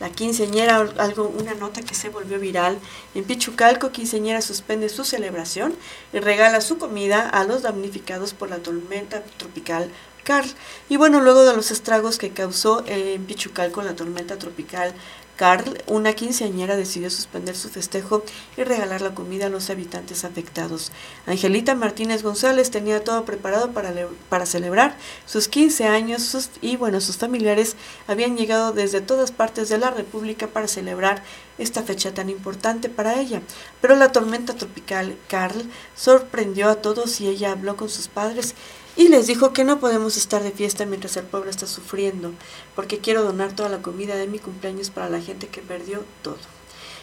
la 0.00 0.10
quinceñera, 0.10 0.76
algo, 0.98 1.32
una 1.38 1.54
nota 1.54 1.82
que 1.82 1.94
se 1.94 2.10
volvió 2.10 2.38
viral. 2.38 2.78
En 3.14 3.24
Pichucalco, 3.24 3.92
quinceñera 3.92 4.42
suspende 4.42 4.88
su 4.88 5.04
celebración 5.04 5.74
y 6.12 6.18
regala 6.18 6.60
su 6.60 6.78
comida 6.78 7.28
a 7.28 7.44
los 7.44 7.62
damnificados 7.62 8.34
por 8.34 8.50
la 8.50 8.58
tormenta 8.58 9.22
tropical 9.38 9.90
Carl. 10.22 10.48
Y 10.88 10.96
bueno, 10.96 11.20
luego 11.20 11.44
de 11.44 11.54
los 11.54 11.70
estragos 11.70 12.18
que 12.18 12.30
causó 12.30 12.84
en 12.86 13.24
Pichucalco 13.24 13.82
la 13.82 13.96
tormenta 13.96 14.38
tropical 14.38 14.92
Carl, 15.36 15.82
una 15.86 16.14
quinceañera, 16.14 16.76
decidió 16.76 17.10
suspender 17.10 17.54
su 17.54 17.68
festejo 17.68 18.22
y 18.56 18.64
regalar 18.64 19.02
la 19.02 19.14
comida 19.14 19.46
a 19.46 19.50
los 19.50 19.68
habitantes 19.70 20.24
afectados. 20.24 20.92
Angelita 21.26 21.74
Martínez 21.74 22.22
González 22.22 22.70
tenía 22.70 23.04
todo 23.04 23.24
preparado 23.24 23.72
para, 23.72 23.92
para 24.28 24.46
celebrar 24.46 24.96
sus 25.26 25.48
15 25.48 25.86
años 25.86 26.50
y 26.62 26.76
bueno, 26.76 27.00
sus 27.00 27.18
familiares 27.18 27.76
habían 28.06 28.36
llegado 28.36 28.72
desde 28.72 29.00
todas 29.00 29.30
partes 29.30 29.68
de 29.68 29.78
la 29.78 29.90
República 29.90 30.46
para 30.46 30.68
celebrar 30.68 31.22
esta 31.58 31.82
fecha 31.82 32.12
tan 32.12 32.30
importante 32.30 32.88
para 32.88 33.20
ella. 33.20 33.42
Pero 33.80 33.96
la 33.96 34.12
tormenta 34.12 34.54
tropical 34.54 35.16
Carl 35.28 35.70
sorprendió 35.94 36.68
a 36.68 36.76
todos 36.76 37.20
y 37.20 37.28
ella 37.28 37.52
habló 37.52 37.76
con 37.76 37.88
sus 37.88 38.08
padres 38.08 38.54
y 38.96 39.08
les 39.08 39.26
dijo 39.26 39.52
que 39.52 39.64
no 39.64 39.78
podemos 39.78 40.16
estar 40.16 40.42
de 40.42 40.50
fiesta 40.50 40.86
mientras 40.86 41.16
el 41.16 41.24
pueblo 41.24 41.50
está 41.50 41.66
sufriendo, 41.66 42.32
porque 42.74 42.98
quiero 42.98 43.22
donar 43.22 43.52
toda 43.52 43.68
la 43.68 43.82
comida 43.82 44.16
de 44.16 44.26
mi 44.26 44.38
cumpleaños 44.38 44.90
para 44.90 45.10
la 45.10 45.20
gente 45.20 45.48
que 45.48 45.60
perdió 45.60 46.02
todo. 46.22 46.38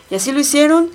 Y 0.10 0.16
así 0.16 0.32
lo 0.32 0.40
hicieron. 0.40 0.92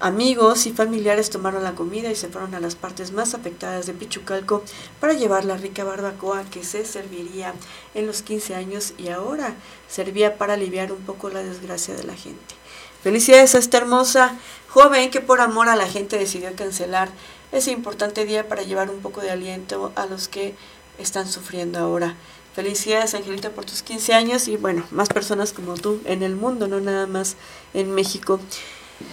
Amigos 0.00 0.66
y 0.66 0.72
familiares 0.72 1.30
tomaron 1.30 1.62
la 1.62 1.74
comida 1.74 2.10
y 2.10 2.16
se 2.16 2.28
fueron 2.28 2.54
a 2.54 2.60
las 2.60 2.74
partes 2.74 3.12
más 3.12 3.32
afectadas 3.32 3.86
de 3.86 3.94
Pichucalco 3.94 4.62
para 5.00 5.12
llevar 5.12 5.44
la 5.44 5.56
rica 5.56 5.84
barbacoa 5.84 6.44
que 6.50 6.64
se 6.64 6.84
serviría 6.84 7.54
en 7.94 8.06
los 8.06 8.22
15 8.22 8.54
años 8.54 8.92
y 8.98 9.08
ahora 9.08 9.54
servía 9.88 10.36
para 10.36 10.54
aliviar 10.54 10.92
un 10.92 10.98
poco 10.98 11.30
la 11.30 11.42
desgracia 11.42 11.94
de 11.94 12.02
la 12.02 12.14
gente. 12.14 12.54
Felicidades 13.02 13.54
a 13.54 13.58
esta 13.58 13.78
hermosa 13.78 14.36
joven 14.68 15.10
que 15.10 15.20
por 15.20 15.40
amor 15.40 15.68
a 15.68 15.76
la 15.76 15.88
gente 15.88 16.18
decidió 16.18 16.54
cancelar 16.56 17.08
ese 17.52 17.70
importante 17.70 18.24
día 18.24 18.48
para 18.48 18.62
llevar 18.62 18.90
un 18.90 19.00
poco 19.00 19.20
de 19.20 19.30
aliento 19.30 19.92
a 19.96 20.06
los 20.06 20.28
que 20.28 20.54
están 20.98 21.26
sufriendo 21.26 21.78
ahora. 21.78 22.16
Felicidades, 22.54 23.14
Angelita, 23.14 23.50
por 23.50 23.64
tus 23.64 23.82
15 23.82 24.14
años 24.14 24.48
y 24.48 24.56
bueno, 24.56 24.84
más 24.90 25.08
personas 25.08 25.52
como 25.52 25.74
tú 25.74 26.00
en 26.04 26.22
el 26.22 26.36
mundo, 26.36 26.68
no 26.68 26.80
nada 26.80 27.06
más 27.06 27.36
en 27.74 27.92
México. 27.92 28.38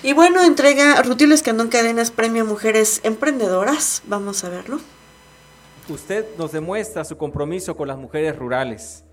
Y 0.03 0.13
bueno, 0.13 0.43
entrega 0.43 1.01
Rutilio 1.01 1.33
Escandón 1.33 1.69
Cadenas 1.69 2.11
Premio 2.11 2.45
Mujeres 2.45 3.01
Emprendedoras. 3.03 4.03
Vamos 4.05 4.43
a 4.43 4.49
verlo. 4.49 4.79
Usted 5.89 6.25
nos 6.37 6.51
demuestra 6.51 7.03
su 7.03 7.17
compromiso 7.17 7.75
con 7.75 7.87
las 7.87 7.97
mujeres 7.97 8.35
rurales, 8.35 9.03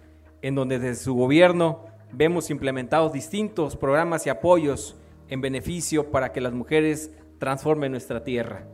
en 0.43 0.55
donde 0.55 0.79
desde 0.79 1.05
su 1.05 1.15
gobierno 1.15 1.87
vemos 2.13 2.51
implementados 2.51 3.13
distintos 3.13 3.77
programas 3.77 4.27
y 4.27 4.31
apoyos 4.31 4.95
en 5.29 5.41
beneficio 5.41 6.11
para 6.11 6.33
que 6.33 6.41
las 6.41 6.53
mujeres 6.53 7.11
transformen 7.39 7.93
nuestra 7.93 8.25
tierra. 8.25 8.65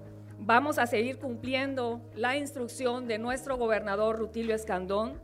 Vamos 0.47 0.77
a 0.77 0.87
seguir 0.87 1.19
cumpliendo 1.19 2.03
la 2.15 2.37
instrucción 2.37 3.09
de 3.09 3.17
nuestro 3.17 3.57
gobernador 3.57 4.19
Rutilio 4.19 4.55
Escandón 4.55 5.19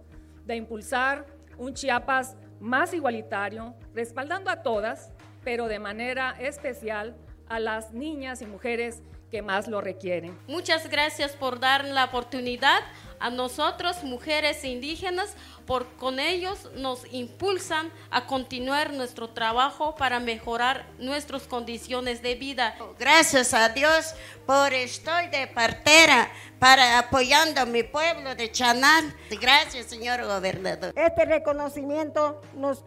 de 0.47 0.57
impulsar 0.57 1.27
un 1.59 1.75
Chiapas 1.75 2.39
más 2.59 2.95
igualitario, 2.95 3.75
respaldando 3.95 4.51
a 4.51 4.63
todas, 4.63 5.13
pero 5.45 5.69
de 5.69 5.79
manera 5.79 6.35
especial 6.41 7.15
a 7.51 7.61
las 7.61 7.93
niñas 7.93 8.41
y 8.41 8.47
mujeres 8.47 9.03
que 9.31 9.43
más 9.43 9.69
lo 9.69 9.83
requieren. 9.83 10.39
Muchas 10.49 10.89
gracias 10.89 11.37
por 11.37 11.61
dar 11.61 11.85
la 11.85 12.07
oportunidad 12.07 12.81
a 13.21 13.31
nosotros, 13.31 14.03
mujeres 14.03 14.65
indígenas, 14.65 15.35
por 15.67 15.87
con 15.97 16.19
ellos 16.19 16.69
nos 16.75 17.05
impulsan 17.13 17.93
a 18.11 18.27
continuar 18.27 18.93
nuestro 18.93 19.31
trabajo 19.31 19.95
para 19.95 20.19
mejorar 20.19 20.87
nuestras 20.99 21.45
condiciones 21.45 22.23
de 22.23 22.35
vida. 22.35 22.75
Gracias 22.99 23.55
a 23.55 23.69
Dios 23.69 24.15
por 24.47 24.73
estoy 24.73 25.29
de 25.29 25.47
partera 25.47 26.29
para 26.59 26.99
apoyando 26.99 27.61
a 27.61 27.67
mi 27.67 27.83
pueblo 27.83 28.35
de 28.35 28.51
Chanal. 28.51 29.15
Gracias, 29.41 29.87
señor 29.87 30.25
gobernador. 30.25 30.93
Este 30.97 31.25
reconocimiento 31.25 32.41
nos 32.57 32.83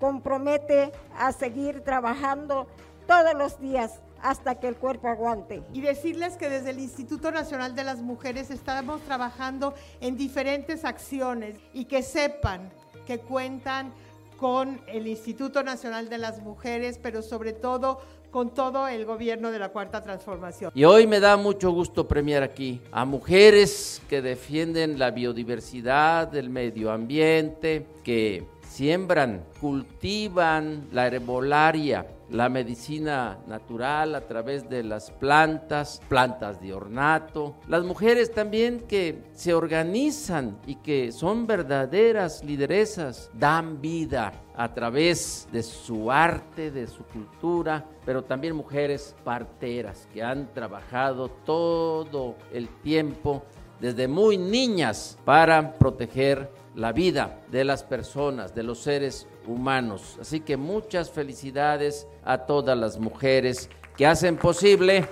compromete 0.00 0.92
a 1.16 1.32
seguir 1.32 1.82
trabajando 1.82 2.66
todos 3.06 3.34
los 3.34 3.58
días 3.60 4.00
hasta 4.22 4.56
que 4.56 4.68
el 4.68 4.76
cuerpo 4.76 5.08
aguante. 5.08 5.62
Y 5.72 5.80
decirles 5.80 6.36
que 6.36 6.48
desde 6.48 6.70
el 6.70 6.80
Instituto 6.80 7.30
Nacional 7.30 7.74
de 7.74 7.84
las 7.84 8.00
Mujeres 8.00 8.50
estamos 8.50 9.00
trabajando 9.02 9.74
en 10.00 10.16
diferentes 10.16 10.84
acciones 10.84 11.56
y 11.72 11.84
que 11.84 12.02
sepan 12.02 12.70
que 13.06 13.18
cuentan 13.18 13.92
con 14.36 14.80
el 14.86 15.06
Instituto 15.06 15.62
Nacional 15.62 16.08
de 16.10 16.18
las 16.18 16.42
Mujeres, 16.42 16.98
pero 17.02 17.22
sobre 17.22 17.52
todo 17.52 18.00
con 18.30 18.52
todo 18.52 18.86
el 18.86 19.06
gobierno 19.06 19.50
de 19.50 19.58
la 19.58 19.70
Cuarta 19.70 20.02
Transformación. 20.02 20.70
Y 20.74 20.84
hoy 20.84 21.06
me 21.06 21.20
da 21.20 21.38
mucho 21.38 21.70
gusto 21.70 22.06
premiar 22.06 22.42
aquí 22.42 22.82
a 22.92 23.06
mujeres 23.06 24.02
que 24.10 24.20
defienden 24.20 24.98
la 24.98 25.10
biodiversidad, 25.10 26.34
el 26.36 26.50
medio 26.50 26.90
ambiente, 26.90 27.86
que 28.04 28.44
siembran, 28.76 29.42
cultivan 29.58 30.88
la 30.92 31.06
herbolaria, 31.06 32.06
la 32.28 32.50
medicina 32.50 33.38
natural 33.46 34.14
a 34.14 34.20
través 34.20 34.68
de 34.68 34.82
las 34.82 35.10
plantas, 35.12 36.02
plantas 36.10 36.60
de 36.60 36.74
ornato. 36.74 37.54
Las 37.68 37.84
mujeres 37.84 38.34
también 38.34 38.80
que 38.80 39.22
se 39.32 39.54
organizan 39.54 40.58
y 40.66 40.74
que 40.74 41.10
son 41.10 41.46
verdaderas 41.46 42.44
lideresas, 42.44 43.30
dan 43.32 43.80
vida 43.80 44.34
a 44.54 44.74
través 44.74 45.48
de 45.50 45.62
su 45.62 46.12
arte, 46.12 46.70
de 46.70 46.86
su 46.86 47.02
cultura, 47.04 47.82
pero 48.04 48.24
también 48.24 48.54
mujeres 48.54 49.16
parteras 49.24 50.06
que 50.12 50.22
han 50.22 50.52
trabajado 50.52 51.30
todo 51.30 52.36
el 52.52 52.68
tiempo 52.82 53.42
desde 53.80 54.06
muy 54.06 54.36
niñas 54.36 55.16
para 55.24 55.72
proteger 55.78 56.50
la 56.76 56.92
vida 56.92 57.40
de 57.50 57.64
las 57.64 57.82
personas, 57.82 58.54
de 58.54 58.62
los 58.62 58.78
seres 58.78 59.26
humanos. 59.46 60.18
Así 60.20 60.40
que 60.40 60.56
muchas 60.56 61.10
felicidades 61.10 62.06
a 62.22 62.38
todas 62.46 62.76
las 62.76 62.98
mujeres 62.98 63.70
que 63.96 64.06
hacen 64.06 64.36
posible 64.36 65.08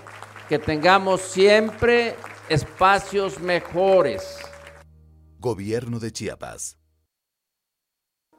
que 0.49 0.59
tengamos 0.59 1.23
siempre 1.23 2.17
espacios 2.51 3.41
mejores. 3.41 4.39
Gobierno 5.39 5.99
de 5.99 6.13
Chiapas. 6.13 6.77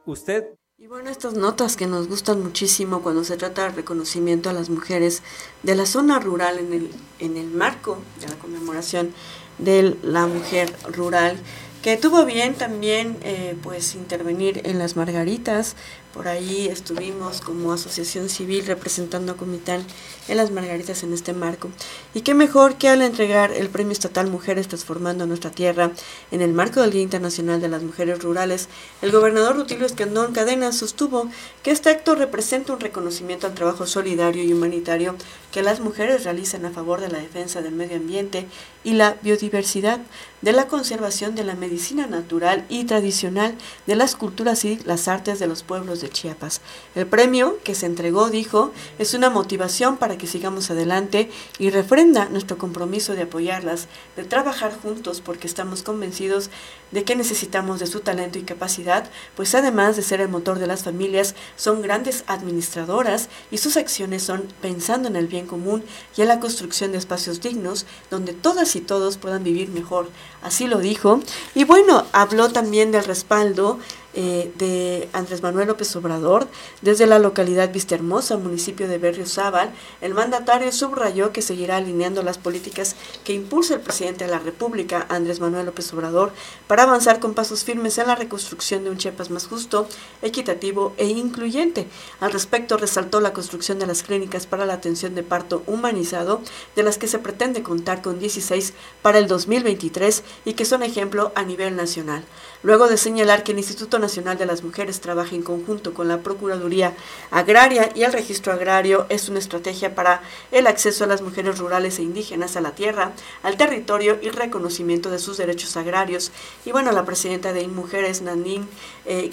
Usted 0.06 0.54
y 0.78 0.88
bueno, 0.88 1.08
estas 1.08 1.32
notas 1.32 1.74
que 1.74 1.86
nos 1.86 2.06
gustan 2.06 2.42
muchísimo 2.42 3.02
cuando 3.02 3.24
se 3.24 3.38
trata 3.38 3.62
de 3.62 3.70
reconocimiento 3.70 4.50
a 4.50 4.52
las 4.52 4.68
mujeres 4.68 5.22
de 5.62 5.74
la 5.74 5.86
zona 5.86 6.20
rural 6.20 6.58
en 6.58 6.74
el, 6.74 6.90
en 7.18 7.38
el 7.38 7.46
marco 7.46 7.96
de 8.20 8.28
la 8.28 8.34
conmemoración 8.34 9.14
de 9.56 9.96
la 10.02 10.26
mujer 10.26 10.70
rural 10.92 11.38
que 11.86 11.96
tuvo 11.96 12.24
bien 12.24 12.54
también 12.54 13.16
eh, 13.22 13.54
pues 13.62 13.94
intervenir 13.94 14.62
en 14.64 14.80
las 14.80 14.96
Margaritas. 14.96 15.76
Por 16.16 16.28
ahí 16.28 16.66
estuvimos 16.68 17.42
como 17.42 17.74
asociación 17.74 18.30
civil 18.30 18.64
representando 18.64 19.32
a 19.32 19.36
Comitán 19.36 19.84
en 20.28 20.38
las 20.38 20.50
Margaritas 20.50 21.02
en 21.02 21.12
este 21.12 21.34
marco. 21.34 21.68
Y 22.14 22.22
qué 22.22 22.32
mejor 22.32 22.76
que 22.76 22.88
al 22.88 23.02
entregar 23.02 23.52
el 23.52 23.68
Premio 23.68 23.92
Estatal 23.92 24.26
Mujeres 24.26 24.66
Transformando 24.66 25.26
Nuestra 25.26 25.50
Tierra 25.50 25.90
en 26.30 26.40
el 26.40 26.54
marco 26.54 26.80
del 26.80 26.92
Día 26.92 27.02
Internacional 27.02 27.60
de 27.60 27.68
las 27.68 27.82
Mujeres 27.82 28.22
Rurales, 28.22 28.70
el 29.02 29.12
gobernador 29.12 29.56
Rutilio 29.56 29.84
Escandón 29.84 30.32
Cadena 30.32 30.72
sostuvo 30.72 31.28
que 31.62 31.70
este 31.70 31.90
acto 31.90 32.14
representa 32.14 32.72
un 32.72 32.80
reconocimiento 32.80 33.46
al 33.46 33.52
trabajo 33.52 33.86
solidario 33.86 34.42
y 34.42 34.54
humanitario 34.54 35.16
que 35.52 35.62
las 35.62 35.80
mujeres 35.80 36.24
realizan 36.24 36.64
a 36.64 36.70
favor 36.70 37.00
de 37.00 37.08
la 37.08 37.18
defensa 37.18 37.60
del 37.60 37.74
medio 37.74 37.96
ambiente 37.96 38.46
y 38.84 38.92
la 38.92 39.16
biodiversidad, 39.22 40.00
de 40.42 40.52
la 40.52 40.68
conservación 40.68 41.34
de 41.34 41.44
la 41.44 41.54
medicina 41.54 42.06
natural 42.06 42.64
y 42.68 42.84
tradicional, 42.84 43.54
de 43.86 43.96
las 43.96 44.16
culturas 44.16 44.64
y 44.64 44.78
las 44.84 45.08
artes 45.08 45.38
de 45.38 45.46
los 45.46 45.62
pueblos 45.62 46.00
de 46.00 46.05
Chiapas. 46.10 46.60
El 46.94 47.06
premio 47.06 47.58
que 47.64 47.74
se 47.74 47.86
entregó, 47.86 48.30
dijo, 48.30 48.72
es 48.98 49.14
una 49.14 49.30
motivación 49.30 49.96
para 49.96 50.18
que 50.18 50.26
sigamos 50.26 50.70
adelante 50.70 51.30
y 51.58 51.70
refrenda 51.70 52.28
nuestro 52.28 52.58
compromiso 52.58 53.14
de 53.14 53.22
apoyarlas, 53.22 53.88
de 54.16 54.24
trabajar 54.24 54.76
juntos 54.80 55.20
porque 55.20 55.46
estamos 55.46 55.82
convencidos 55.82 56.50
de 56.92 57.04
que 57.04 57.16
necesitamos 57.16 57.80
de 57.80 57.86
su 57.86 58.00
talento 58.00 58.38
y 58.38 58.42
capacidad, 58.42 59.10
pues 59.34 59.54
además 59.54 59.96
de 59.96 60.02
ser 60.02 60.20
el 60.20 60.28
motor 60.28 60.58
de 60.58 60.66
las 60.66 60.84
familias, 60.84 61.34
son 61.56 61.82
grandes 61.82 62.24
administradoras 62.26 63.28
y 63.50 63.58
sus 63.58 63.76
acciones 63.76 64.22
son 64.22 64.46
pensando 64.60 65.08
en 65.08 65.16
el 65.16 65.26
bien 65.26 65.46
común 65.46 65.84
y 66.16 66.22
en 66.22 66.28
la 66.28 66.40
construcción 66.40 66.92
de 66.92 66.98
espacios 66.98 67.40
dignos 67.40 67.86
donde 68.10 68.32
todas 68.32 68.76
y 68.76 68.80
todos 68.80 69.16
puedan 69.16 69.42
vivir 69.42 69.68
mejor. 69.68 70.08
Así 70.42 70.66
lo 70.66 70.78
dijo. 70.78 71.20
Y 71.54 71.64
bueno, 71.64 72.06
habló 72.12 72.50
también 72.50 72.92
del 72.92 73.04
respaldo 73.04 73.78
eh, 74.16 74.50
de 74.56 75.08
Andrés 75.12 75.42
Manuel 75.42 75.68
López 75.68 75.94
Obrador 75.94 76.48
desde 76.80 77.06
la 77.06 77.18
localidad 77.18 77.70
Vistahermosa, 77.70 78.38
municipio 78.38 78.88
de 78.88 78.96
Berriozábal. 78.96 79.74
El 80.00 80.14
mandatario 80.14 80.72
subrayó 80.72 81.32
que 81.32 81.42
seguirá 81.42 81.76
alineando 81.76 82.22
las 82.22 82.38
políticas 82.38 82.96
que 83.24 83.34
impulsa 83.34 83.74
el 83.74 83.80
presidente 83.80 84.24
de 84.24 84.30
la 84.30 84.38
República, 84.38 85.06
Andrés 85.10 85.38
Manuel 85.38 85.66
López 85.66 85.92
Obrador, 85.92 86.32
para 86.66 86.84
avanzar 86.84 87.20
con 87.20 87.34
pasos 87.34 87.62
firmes 87.62 87.98
en 87.98 88.06
la 88.06 88.16
reconstrucción 88.16 88.84
de 88.84 88.90
un 88.90 88.96
Chiapas 88.96 89.30
más 89.30 89.46
justo, 89.46 89.86
equitativo 90.22 90.94
e 90.96 91.06
incluyente. 91.06 91.86
Al 92.18 92.32
respecto, 92.32 92.78
resaltó 92.78 93.20
la 93.20 93.34
construcción 93.34 93.78
de 93.78 93.86
las 93.86 94.02
clínicas 94.02 94.46
para 94.46 94.64
la 94.64 94.72
atención 94.72 95.14
de 95.14 95.22
parto 95.22 95.62
humanizado, 95.66 96.40
de 96.74 96.82
las 96.82 96.96
que 96.96 97.06
se 97.06 97.18
pretende 97.18 97.62
contar 97.62 98.00
con 98.00 98.18
16 98.18 98.72
para 99.02 99.18
el 99.18 99.28
2023 99.28 100.22
y 100.46 100.54
que 100.54 100.64
son 100.64 100.82
ejemplo 100.82 101.32
a 101.34 101.42
nivel 101.42 101.76
nacional. 101.76 102.24
Luego 102.62 102.88
de 102.88 102.96
señalar 102.96 103.42
que 103.42 103.52
el 103.52 103.58
Instituto 103.58 103.98
Nacional 103.98 104.38
de 104.38 104.46
las 104.46 104.62
Mujeres 104.62 105.00
trabaja 105.00 105.34
en 105.34 105.42
conjunto 105.42 105.92
con 105.92 106.08
la 106.08 106.18
Procuraduría 106.18 106.94
Agraria 107.30 107.90
y 107.94 108.02
el 108.02 108.12
Registro 108.12 108.52
Agrario 108.52 109.06
es 109.08 109.28
una 109.28 109.38
estrategia 109.38 109.94
para 109.94 110.22
el 110.52 110.66
acceso 110.66 111.04
a 111.04 111.06
las 111.06 111.22
mujeres 111.22 111.58
rurales 111.58 111.98
e 111.98 112.02
indígenas 112.02 112.56
a 112.56 112.60
la 112.60 112.72
tierra, 112.72 113.12
al 113.42 113.56
territorio 113.56 114.18
y 114.22 114.30
reconocimiento 114.30 115.10
de 115.10 115.18
sus 115.18 115.36
derechos 115.36 115.76
agrarios. 115.76 116.32
Y 116.64 116.72
bueno, 116.72 116.92
la 116.92 117.04
presidenta 117.04 117.52
de 117.52 117.68
Mujeres, 117.68 118.22
Nadine 118.22 118.66
eh, 119.04 119.30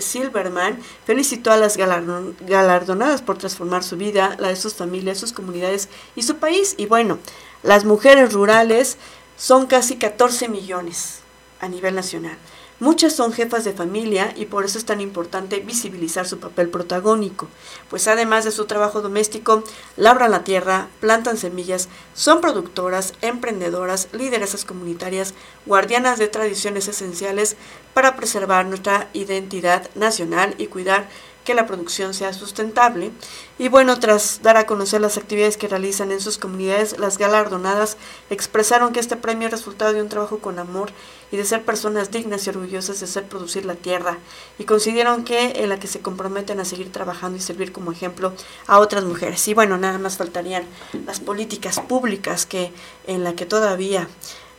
Silverman, 0.00 0.78
felicitó 1.06 1.52
a 1.52 1.56
las 1.56 1.76
galardonadas 1.76 3.22
por 3.22 3.38
transformar 3.38 3.82
su 3.82 3.96
vida, 3.96 4.36
la 4.38 4.48
de 4.48 4.56
sus 4.56 4.74
familias, 4.74 5.18
sus 5.18 5.32
comunidades 5.32 5.88
y 6.14 6.22
su 6.22 6.36
país. 6.36 6.74
Y 6.76 6.86
bueno, 6.86 7.18
las 7.62 7.84
mujeres 7.84 8.32
rurales 8.32 8.98
son 9.36 9.66
casi 9.66 9.96
14 9.96 10.48
millones 10.48 11.19
a 11.60 11.68
nivel 11.68 11.94
nacional. 11.94 12.36
Muchas 12.80 13.14
son 13.14 13.34
jefas 13.34 13.64
de 13.64 13.74
familia 13.74 14.32
y 14.36 14.46
por 14.46 14.64
eso 14.64 14.78
es 14.78 14.86
tan 14.86 15.02
importante 15.02 15.60
visibilizar 15.60 16.26
su 16.26 16.40
papel 16.40 16.70
protagónico, 16.70 17.46
pues 17.90 18.08
además 18.08 18.46
de 18.46 18.52
su 18.52 18.64
trabajo 18.64 19.02
doméstico, 19.02 19.62
labran 19.98 20.30
la 20.30 20.44
tierra, 20.44 20.88
plantan 20.98 21.36
semillas, 21.36 21.90
son 22.14 22.40
productoras, 22.40 23.12
emprendedoras, 23.20 24.08
lideresas 24.12 24.64
comunitarias, 24.64 25.34
guardianas 25.66 26.18
de 26.18 26.28
tradiciones 26.28 26.88
esenciales 26.88 27.56
para 27.92 28.16
preservar 28.16 28.64
nuestra 28.64 29.10
identidad 29.12 29.90
nacional 29.94 30.54
y 30.56 30.68
cuidar 30.68 31.06
que 31.44 31.54
la 31.54 31.66
producción 31.66 32.14
sea 32.14 32.32
sustentable. 32.32 33.10
Y 33.58 33.68
bueno, 33.68 33.98
tras 33.98 34.40
dar 34.42 34.56
a 34.56 34.66
conocer 34.66 35.00
las 35.00 35.16
actividades 35.16 35.56
que 35.56 35.68
realizan 35.68 36.12
en 36.12 36.20
sus 36.20 36.38
comunidades, 36.38 36.98
las 36.98 37.18
galardonadas 37.18 37.96
expresaron 38.30 38.92
que 38.92 39.00
este 39.00 39.16
premio 39.16 39.48
es 39.48 39.52
resultado 39.52 39.92
de 39.92 40.02
un 40.02 40.08
trabajo 40.08 40.38
con 40.38 40.58
amor 40.58 40.90
y 41.32 41.36
de 41.36 41.44
ser 41.44 41.64
personas 41.64 42.10
dignas 42.10 42.46
y 42.46 42.50
orgullosas 42.50 43.00
de 43.00 43.06
hacer 43.06 43.24
producir 43.24 43.64
la 43.64 43.74
tierra. 43.74 44.18
Y 44.58 44.64
consideran 44.64 45.24
que 45.24 45.62
en 45.62 45.68
la 45.68 45.78
que 45.78 45.88
se 45.88 46.00
comprometen 46.00 46.60
a 46.60 46.64
seguir 46.64 46.92
trabajando 46.92 47.38
y 47.38 47.40
servir 47.40 47.72
como 47.72 47.92
ejemplo 47.92 48.32
a 48.66 48.78
otras 48.78 49.04
mujeres. 49.04 49.46
Y 49.48 49.54
bueno, 49.54 49.78
nada 49.78 49.98
más 49.98 50.16
faltarían 50.16 50.64
las 51.06 51.20
políticas 51.20 51.80
públicas 51.80 52.46
que 52.46 52.72
en 53.06 53.24
la 53.24 53.34
que 53.34 53.46
todavía 53.46 54.08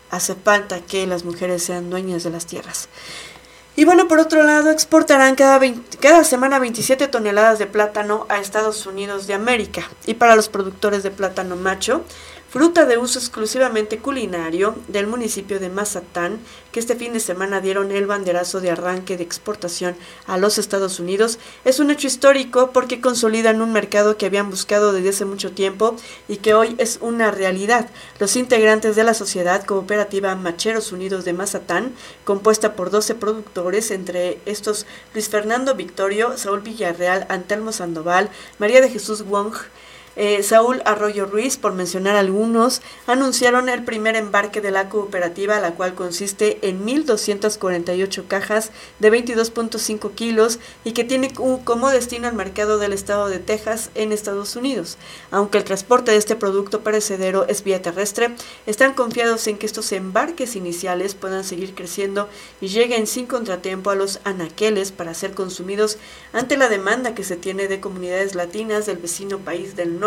hace 0.10 0.36
falta 0.36 0.82
que 0.82 1.08
las 1.08 1.24
mujeres 1.24 1.64
sean 1.64 1.90
dueñas 1.90 2.24
de 2.24 2.30
las 2.30 2.46
tierras. 2.46 2.90
Y 3.76 3.86
bueno, 3.86 4.08
por 4.08 4.20
otro 4.20 4.44
lado, 4.44 4.70
exportarán 4.70 5.36
cada, 5.36 5.60
cada 6.02 6.24
semana 6.24 6.60
27 6.60 7.08
toneladas 7.08 7.58
de 7.58 7.68
plátano 7.68 8.26
a 8.28 8.40
Estados 8.40 8.86
Unidos 8.86 9.28
de 9.28 9.34
América. 9.34 9.90
Y 10.06 10.16
para 10.16 10.36
los 10.36 10.50
productores 10.50 11.04
de 11.04 11.12
plátano 11.12 11.56
macho, 11.56 12.04
fruta 12.52 12.86
de 12.86 12.98
uso 12.98 13.18
exclusivamente 13.18 14.00
culinario 14.00 14.76
del 14.90 15.08
municipio 15.08 15.58
de 15.58 15.70
Mazatán, 15.70 16.38
que 16.74 16.82
este 16.82 16.98
fin 16.98 17.14
de 17.14 17.22
semana 17.22 17.62
dieron 17.62 17.94
el 17.94 18.08
banderazo 18.08 18.60
de 18.60 18.72
arranque 18.72 19.16
de 19.16 19.24
exportación 19.24 19.96
a 20.28 20.38
los 20.38 20.58
Estados 20.58 21.00
Unidos, 21.00 21.40
es 21.64 21.80
un 21.80 21.92
hecho 21.92 22.08
histórico 22.08 22.72
porque 22.74 23.00
consolidan 23.00 23.62
un 23.62 23.72
mercado 23.72 24.18
que 24.18 24.26
habían 24.26 24.50
buscado 24.50 24.92
desde 24.92 25.10
hace 25.10 25.24
mucho 25.24 25.54
tiempo 25.54 25.96
y 26.28 26.38
que 26.38 26.54
hoy 26.54 26.76
es 26.78 26.98
una 27.00 27.32
realidad. 27.32 27.90
Los 28.20 28.36
integrantes 28.36 28.98
de 28.98 29.06
la 29.06 29.14
Sociedad 29.14 29.66
Cooperativa 29.66 30.36
Macheros 30.36 30.92
Unidos 30.92 31.24
de 31.24 31.32
Mazatán, 31.32 31.94
compuesta 32.26 32.76
por 32.76 32.90
12 32.90 33.16
productores, 33.16 33.92
entre 33.92 34.40
estos 34.46 34.86
Luis 35.14 35.30
Fernando 35.30 35.74
Victorio, 35.76 36.38
Saúl 36.38 36.60
Villarreal, 36.60 37.26
Antelmo 37.30 37.72
Sandoval, 37.72 38.30
María 38.60 38.82
de 38.82 38.90
Jesús 38.90 39.24
Wong, 39.24 39.54
eh, 40.16 40.44
Saúl 40.44 40.82
Arroyo 40.86 41.26
Ruiz, 41.26 41.58
por 41.58 41.74
mencionar 41.74 42.16
algunos, 42.16 42.82
anunciaron 43.08 43.70
el 43.70 43.84
primer 43.84 44.16
embarque 44.16 44.60
de 44.60 44.72
la 44.72 44.90
cooperativa, 44.90 45.60
la 45.60 45.72
cual 45.72 45.96
consiste 45.96 46.60
en 46.68 46.86
1.248 46.86 48.28
cajas 48.28 48.72
de 49.00 49.12
22.5 49.12 50.14
kilos 50.14 50.60
y 50.84 50.92
que 50.92 51.06
tiene 51.06 51.32
como 51.34 51.90
destino 51.90 52.28
al 52.28 52.36
mercado 52.36 52.78
del 52.78 52.94
estado 52.94 53.30
de 53.30 53.40
Texas 53.40 53.90
en 53.96 54.12
Estados 54.12 54.56
Unidos. 54.56 54.98
Aunque 55.32 55.58
el 55.58 55.64
transporte 55.64 56.12
de 56.12 56.18
este 56.18 56.36
producto 56.36 56.82
perecedero 56.82 57.48
es 57.48 57.64
vía 57.64 57.82
terrestre, 57.82 58.36
están 58.66 58.94
confiados 58.94 59.48
en 59.48 59.58
que 59.58 59.66
estos 59.66 59.92
embarques 59.94 60.56
iniciales 60.56 61.16
puedan 61.16 61.44
seguir 61.44 61.74
creciendo 61.74 62.28
y 62.60 62.68
lleguen 62.68 63.08
sin 63.08 63.28
contratiempo 63.28 63.90
a 63.90 63.96
los 63.96 64.20
anaqueles 64.26 64.92
para 64.92 65.14
ser 65.14 65.34
consumidos 65.34 65.98
ante 66.34 66.58
la 66.58 66.68
demanda 66.68 67.16
que 67.16 67.24
se 67.24 67.38
tiene 67.38 67.68
de 67.68 67.80
comunidades 67.80 68.36
latinas 68.36 68.86
del 68.86 68.98
vecino 68.98 69.40
país 69.40 69.76
del 69.76 69.94
norte. 69.94 70.01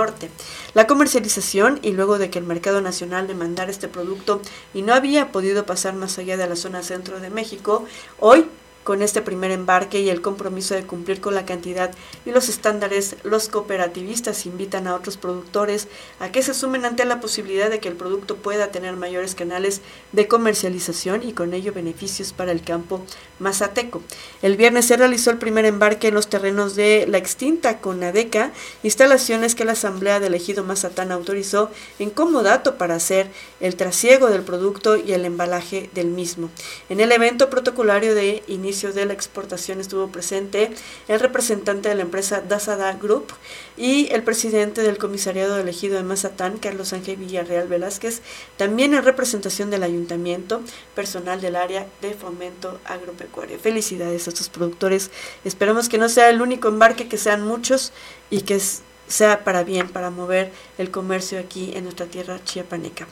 La 0.75 0.87
comercialización 0.87 1.79
y 1.83 1.93
luego 1.93 2.19
de 2.19 2.29
que 2.29 2.41
el 2.41 2.45
mercado 2.45 2.81
nacional 2.81 3.29
demandara 3.29 3.71
este 3.71 3.87
producto 3.87 4.41
y 4.75 4.83
no 4.83 4.93
había 4.93 5.31
podido 5.31 5.67
pasar 5.67 5.95
más 5.95 6.19
allá 6.19 6.37
de 6.37 6.49
la 6.49 6.57
zona 6.57 6.83
centro 6.83 7.21
de 7.21 7.31
México, 7.31 7.85
hoy 8.19 8.47
con 8.85 9.03
este 9.03 9.23
primer 9.23 9.51
embarque 9.51 10.01
y 10.01 10.11
el 10.11 10.21
compromiso 10.21 10.75
de 10.75 10.85
cumplir 10.85 11.21
con 11.21 11.35
la 11.35 11.47
cantidad 11.47 11.91
y 12.27 12.31
los 12.31 12.51
estándares, 12.51 13.17
los 13.25 13.49
cooperativistas 13.49 14.45
invitan 14.45 14.87
a 14.87 14.95
otros 14.95 15.17
productores 15.17 15.89
a 16.21 16.31
que 16.31 16.43
se 16.43 16.53
sumen 16.53 16.85
ante 16.85 17.07
la 17.07 17.21
posibilidad 17.21 17.71
de 17.71 17.81
que 17.81 17.89
el 17.89 17.97
producto 17.97 18.37
pueda 18.37 18.69
tener 18.69 18.97
mayores 18.97 19.35
canales 19.35 19.81
de 20.13 20.29
comercialización 20.29 21.27
y 21.27 21.33
con 21.33 21.55
ello 21.55 21.73
beneficios 21.73 22.33
para 22.35 22.53
el 22.53 22.63
campo 22.63 23.05
mazateco. 23.39 24.03
El 24.43 24.57
viernes 24.57 24.85
se 24.85 24.97
realizó 24.97 25.31
el 25.31 25.39
primer 25.39 25.65
embarque 25.65 26.09
en 26.09 26.15
los 26.15 26.29
terrenos 26.29 26.77
de 26.77 27.07
la 27.09 27.19
extinta 27.19 27.79
Conadeca, 27.79 28.53
instalaciones 28.83 29.55
que 29.55 29.65
la 29.65 29.73
Asamblea 29.73 30.21
del 30.21 30.35
Ejido 30.35 30.63
Mazatán 30.63 31.11
autorizó 31.11 31.71
en 31.99 32.11
comodato 32.11 32.77
para 32.77 32.97
hacer 32.97 33.29
el 33.61 33.77
trasiego 33.77 34.29
del 34.29 34.43
producto 34.43 34.97
y 34.97 35.13
el 35.13 35.25
embalaje 35.25 35.89
del 35.95 36.09
mismo. 36.09 36.51
En 36.91 37.01
el 37.01 37.11
evento 37.11 37.49
protocolario 37.49 38.15
de 38.15 38.43
inicio 38.47 38.74
de 38.75 39.07
la 39.07 39.13
exportación 39.13 39.81
estuvo 39.81 40.09
presente 40.09 40.73
el 41.07 41.21
representante 41.21 41.89
de 41.89 41.95
la 41.95 42.03
empresa 42.03 42.41
Dasada 42.41 42.93
Group 42.95 43.33
y 43.77 44.13
el 44.13 44.25
presidente 44.25 44.83
del 44.83 44.99
comisariado 44.99 45.57
elegido 45.59 45.97
de 45.97 46.03
Mazatán, 46.03 46.59
Carlos 46.59 46.93
Ángel 46.93 47.17
Villarreal 47.17 47.69
Velázquez, 47.69 48.21
también 48.57 48.93
en 48.93 49.05
representación 49.05 49.71
del 49.71 49.85
ayuntamiento, 49.85 50.61
personal 50.97 51.41
del 51.41 51.55
área 51.55 51.87
de 52.03 52.15
fomento 52.15 52.81
agropecuario. 52.85 53.61
Felicidades 53.61 54.27
a 54.27 54.31
estos 54.31 54.49
productores. 54.49 55.13
Esperamos 55.45 55.89
que 55.89 55.99
no 55.99 56.09
sea 56.09 56.29
el 56.29 56.43
único 56.43 56.67
embarque, 56.67 57.09
que 57.09 57.17
sean 57.17 57.47
muchos 57.47 57.93
y 58.29 58.41
que 58.41 58.61
sea 59.07 59.45
para 59.45 59.63
bien, 59.63 59.89
para 59.89 60.11
mover 60.11 60.51
el 60.79 60.91
comercio 60.91 61.39
aquí 61.39 61.73
en 61.77 61.85
nuestra 61.85 62.07
tierra 62.07 62.43
chiapaneca. 62.43 63.07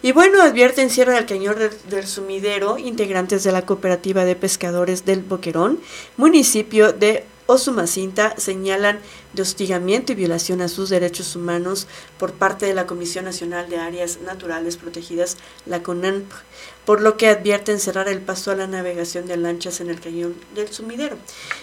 Y 0.00 0.12
bueno, 0.12 0.40
advierten 0.40 0.90
cierre 0.90 1.14
del 1.14 1.26
cañón 1.26 1.56
del, 1.88 2.06
sumidero 2.06 2.78
integrantes 2.78 3.42
de 3.42 3.50
la 3.50 3.66
cooperativa 3.66 4.24
de 4.24 4.36
pescadores 4.36 5.04
del 5.04 5.22
Boquerón, 5.22 5.80
municipio 6.16 6.92
de 6.92 7.24
Osumacinta, 7.46 8.34
señalan 8.36 9.00
de 9.32 9.42
hostigamiento 9.42 10.12
y 10.12 10.14
violación 10.14 10.60
a 10.60 10.68
sus 10.68 10.90
derechos 10.90 11.34
humanos 11.34 11.88
por 12.18 12.32
parte 12.32 12.66
de 12.66 12.74
la 12.74 12.86
Comisión 12.86 13.24
Nacional 13.24 13.68
de 13.70 13.78
Áreas 13.78 14.20
Naturales 14.20 14.76
Protegidas, 14.76 15.36
la 15.66 15.82
CONANP, 15.82 16.30
por 16.88 17.02
lo 17.02 17.18
que 17.18 17.28
advierten 17.28 17.80
cerrar 17.80 18.08
el 18.08 18.22
paso 18.22 18.50
a 18.50 18.54
la 18.54 18.66
navegación 18.66 19.26
de 19.26 19.36
lanchas 19.36 19.82
en 19.82 19.90
el 19.90 20.00
cañón 20.00 20.34
del 20.54 20.72
sumidero. 20.72 21.18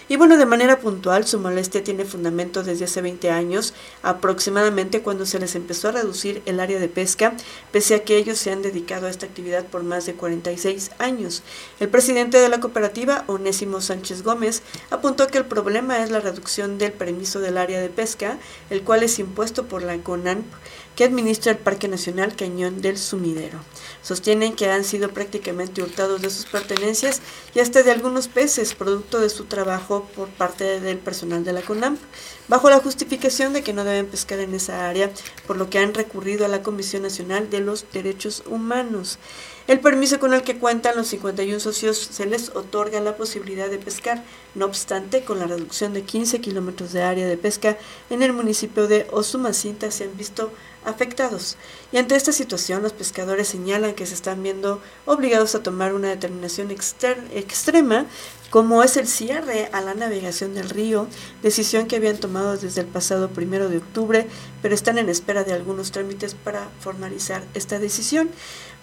Y 0.08 0.14
bueno, 0.14 0.36
de 0.36 0.46
manera 0.46 0.78
puntual, 0.78 1.26
su 1.26 1.40
molestia 1.40 1.82
tiene 1.82 2.04
fundamento 2.04 2.62
desde 2.62 2.84
hace 2.84 3.02
20 3.02 3.28
años, 3.30 3.74
aproximadamente 4.04 5.02
cuando 5.02 5.26
se 5.26 5.40
les 5.40 5.56
empezó 5.56 5.88
a 5.88 5.90
reducir 5.90 6.42
el 6.46 6.60
área 6.60 6.78
de 6.78 6.86
pesca, 6.86 7.34
pese 7.72 7.96
a 7.96 8.04
que 8.04 8.18
ellos 8.18 8.38
se 8.38 8.52
han 8.52 8.62
dedicado 8.62 9.08
a 9.08 9.10
esta 9.10 9.26
actividad 9.26 9.64
por 9.64 9.82
más 9.82 10.06
de 10.06 10.14
46 10.14 10.92
años. 11.00 11.42
El 11.80 11.88
presidente 11.88 12.38
de 12.38 12.48
la 12.48 12.60
cooperativa, 12.60 13.24
Onésimo 13.26 13.80
Sánchez 13.80 14.22
Gómez, 14.22 14.62
apuntó 14.90 15.26
que 15.26 15.38
el 15.38 15.46
problema 15.46 16.04
es 16.04 16.12
la 16.12 16.20
reducción 16.20 16.78
del 16.78 16.92
permiso 16.92 17.40
del 17.40 17.58
área 17.58 17.80
de 17.80 17.88
pesca, 17.88 18.38
el 18.70 18.82
cual 18.82 19.02
es 19.02 19.18
impuesto 19.18 19.66
por 19.66 19.82
la 19.82 19.98
CONANP, 19.98 20.46
que 20.96 21.04
administra 21.04 21.52
el 21.52 21.58
Parque 21.58 21.86
Nacional 21.88 22.34
Cañón 22.34 22.80
del 22.80 22.96
Sumidero. 22.96 23.60
Sostienen 24.02 24.56
que 24.56 24.70
han 24.70 24.82
sido 24.82 25.10
prácticamente 25.10 25.82
hurtados 25.82 26.22
de 26.22 26.30
sus 26.30 26.46
pertenencias 26.46 27.20
y 27.54 27.60
hasta 27.60 27.82
de 27.82 27.92
algunos 27.92 28.28
peces, 28.28 28.74
producto 28.74 29.20
de 29.20 29.28
su 29.28 29.44
trabajo 29.44 30.08
por 30.16 30.28
parte 30.28 30.80
del 30.80 30.98
personal 30.98 31.44
de 31.44 31.52
la 31.52 31.62
CONAMP, 31.62 32.00
bajo 32.48 32.70
la 32.70 32.78
justificación 32.78 33.52
de 33.52 33.62
que 33.62 33.72
no 33.72 33.84
deben 33.84 34.06
pescar 34.06 34.38
en 34.38 34.54
esa 34.54 34.88
área, 34.88 35.10
por 35.46 35.56
lo 35.56 35.68
que 35.70 35.78
han 35.78 35.94
recurrido 35.94 36.44
a 36.44 36.48
la 36.48 36.62
Comisión 36.62 37.02
Nacional 37.02 37.50
de 37.50 37.60
los 37.60 37.86
Derechos 37.92 38.42
Humanos. 38.46 39.18
El 39.66 39.80
permiso 39.80 40.20
con 40.20 40.32
el 40.32 40.42
que 40.42 40.58
cuentan 40.58 40.94
los 40.94 41.08
51 41.08 41.58
socios 41.58 41.98
se 41.98 42.24
les 42.26 42.50
otorga 42.50 43.00
la 43.00 43.16
posibilidad 43.16 43.68
de 43.68 43.78
pescar, 43.78 44.22
no 44.54 44.64
obstante, 44.64 45.24
con 45.24 45.40
la 45.40 45.46
reducción 45.46 45.92
de 45.92 46.02
15 46.02 46.40
kilómetros 46.40 46.92
de 46.92 47.02
área 47.02 47.26
de 47.26 47.36
pesca 47.36 47.76
en 48.08 48.22
el 48.22 48.32
municipio 48.32 48.86
de 48.86 49.08
Osumacinta 49.10 49.90
se 49.90 50.04
han 50.04 50.16
visto 50.16 50.52
afectados. 50.84 51.56
Y 51.90 51.98
ante 51.98 52.14
esta 52.14 52.30
situación, 52.30 52.82
los 52.82 52.92
pescadores 52.92 53.48
señalan 53.48 53.94
que 53.94 54.06
se 54.06 54.14
están 54.14 54.42
viendo 54.42 54.80
obligados 55.04 55.56
a 55.56 55.62
tomar 55.64 55.92
una 55.94 56.08
determinación 56.08 56.70
extrema, 56.70 58.06
como 58.50 58.82
es 58.82 58.96
el 58.96 59.06
cierre 59.06 59.68
a 59.72 59.80
la 59.80 59.94
navegación 59.94 60.54
del 60.54 60.70
río, 60.70 61.08
decisión 61.42 61.86
que 61.86 61.96
habían 61.96 62.18
tomado 62.18 62.56
desde 62.56 62.80
el 62.80 62.86
pasado 62.86 63.30
primero 63.30 63.68
de 63.68 63.78
octubre, 63.78 64.26
pero 64.62 64.74
están 64.74 64.98
en 64.98 65.08
espera 65.08 65.44
de 65.44 65.52
algunos 65.52 65.90
trámites 65.90 66.34
para 66.34 66.68
formalizar 66.80 67.42
esta 67.54 67.78
decisión 67.78 68.30